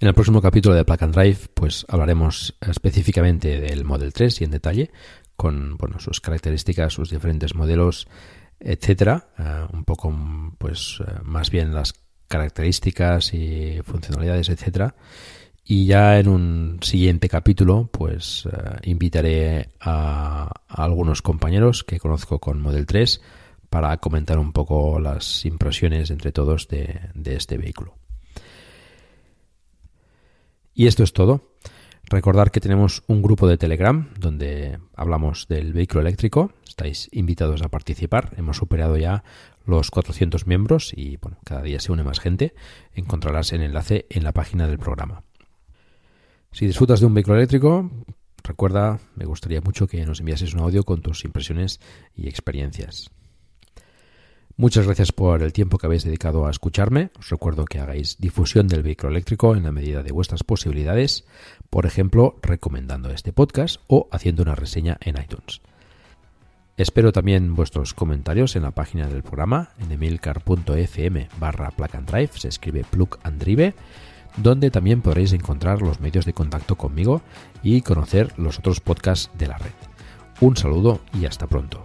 En 0.00 0.08
el 0.08 0.12
próximo 0.12 0.42
capítulo 0.42 0.74
de 0.74 0.84
Plug 0.84 1.12
Drive, 1.12 1.38
pues 1.54 1.86
hablaremos 1.88 2.54
específicamente 2.60 3.58
del 3.58 3.86
Model 3.86 4.12
3 4.12 4.42
y 4.42 4.44
en 4.44 4.50
detalle, 4.50 4.90
con 5.34 5.78
bueno, 5.78 5.98
sus 5.98 6.20
características, 6.20 6.92
sus 6.92 7.08
diferentes 7.08 7.54
modelos, 7.54 8.06
etcétera. 8.64 9.28
Eh, 9.38 9.66
un 9.72 9.84
poco, 9.84 10.12
pues, 10.58 10.98
eh, 11.06 11.20
más 11.22 11.50
bien 11.50 11.74
las 11.74 11.94
características 12.26 13.34
y 13.34 13.80
funcionalidades, 13.84 14.48
etcétera. 14.48 14.94
Y 15.66 15.86
ya 15.86 16.18
en 16.18 16.28
un 16.28 16.78
siguiente 16.82 17.28
capítulo, 17.28 17.88
pues 17.92 18.46
eh, 18.46 18.80
invitaré 18.84 19.70
a, 19.80 20.50
algunos 20.68 21.22
compañeros 21.22 21.84
que 21.84 21.98
conozco 21.98 22.38
con 22.38 22.60
Model 22.60 22.86
3 22.86 23.20
para 23.70 23.96
comentar 23.98 24.38
un 24.38 24.52
poco 24.52 24.98
las 24.98 25.44
impresiones 25.44 26.10
entre 26.10 26.32
todos 26.32 26.68
de, 26.68 27.00
de 27.14 27.36
este 27.36 27.56
vehículo. 27.58 27.94
Y 30.74 30.86
esto 30.86 31.02
es 31.02 31.12
todo. 31.12 31.53
Recordar 32.10 32.50
que 32.50 32.60
tenemos 32.60 33.02
un 33.06 33.22
grupo 33.22 33.48
de 33.48 33.56
Telegram 33.56 34.08
donde 34.18 34.78
hablamos 34.94 35.48
del 35.48 35.72
vehículo 35.72 36.02
eléctrico. 36.02 36.52
Estáis 36.66 37.08
invitados 37.12 37.62
a 37.62 37.68
participar. 37.68 38.34
Hemos 38.36 38.58
superado 38.58 38.96
ya 38.96 39.24
los 39.64 39.90
400 39.90 40.46
miembros 40.46 40.92
y 40.94 41.16
bueno, 41.16 41.38
cada 41.44 41.62
día 41.62 41.80
se 41.80 41.92
une 41.92 42.04
más 42.04 42.20
gente. 42.20 42.54
Encontrarás 42.94 43.52
el 43.52 43.62
enlace 43.62 44.06
en 44.10 44.24
la 44.24 44.32
página 44.32 44.66
del 44.66 44.78
programa. 44.78 45.22
Si 46.52 46.66
disfrutas 46.66 47.00
de 47.00 47.06
un 47.06 47.14
vehículo 47.14 47.36
eléctrico, 47.36 47.90
recuerda, 48.44 49.00
me 49.16 49.24
gustaría 49.24 49.60
mucho 49.60 49.88
que 49.88 50.04
nos 50.04 50.20
enviases 50.20 50.54
un 50.54 50.60
audio 50.60 50.84
con 50.84 51.00
tus 51.00 51.24
impresiones 51.24 51.80
y 52.14 52.28
experiencias. 52.28 53.10
Muchas 54.56 54.86
gracias 54.86 55.10
por 55.10 55.42
el 55.42 55.52
tiempo 55.52 55.78
que 55.78 55.86
habéis 55.86 56.04
dedicado 56.04 56.46
a 56.46 56.50
escucharme. 56.50 57.10
Os 57.18 57.28
recuerdo 57.28 57.64
que 57.64 57.80
hagáis 57.80 58.18
difusión 58.18 58.68
del 58.68 58.84
vehículo 58.84 59.10
eléctrico 59.10 59.56
en 59.56 59.64
la 59.64 59.72
medida 59.72 60.04
de 60.04 60.12
vuestras 60.12 60.44
posibilidades, 60.44 61.24
por 61.70 61.86
ejemplo, 61.86 62.36
recomendando 62.40 63.10
este 63.10 63.32
podcast 63.32 63.80
o 63.88 64.08
haciendo 64.12 64.44
una 64.44 64.54
reseña 64.54 64.96
en 65.00 65.20
iTunes. 65.20 65.60
Espero 66.76 67.10
también 67.10 67.56
vuestros 67.56 67.94
comentarios 67.94 68.54
en 68.54 68.62
la 68.62 68.70
página 68.70 69.08
del 69.08 69.24
programa 69.24 69.70
en 69.80 69.90
emilcar.fm 69.90 71.28
barra 71.38 71.70
plug 71.72 71.96
and 71.96 72.08
drive, 72.08 72.30
se 72.34 72.48
escribe 72.48 72.84
plug 72.84 73.18
and 73.24 73.42
drive 73.42 73.74
donde 74.36 74.70
también 74.70 75.00
podréis 75.00 75.32
encontrar 75.32 75.82
los 75.82 76.00
medios 76.00 76.24
de 76.24 76.32
contacto 76.32 76.76
conmigo 76.76 77.22
y 77.62 77.82
conocer 77.82 78.32
los 78.38 78.58
otros 78.58 78.80
podcasts 78.80 79.30
de 79.38 79.48
la 79.48 79.58
red. 79.58 79.72
Un 80.40 80.56
saludo 80.56 81.00
y 81.12 81.26
hasta 81.26 81.46
pronto. 81.46 81.84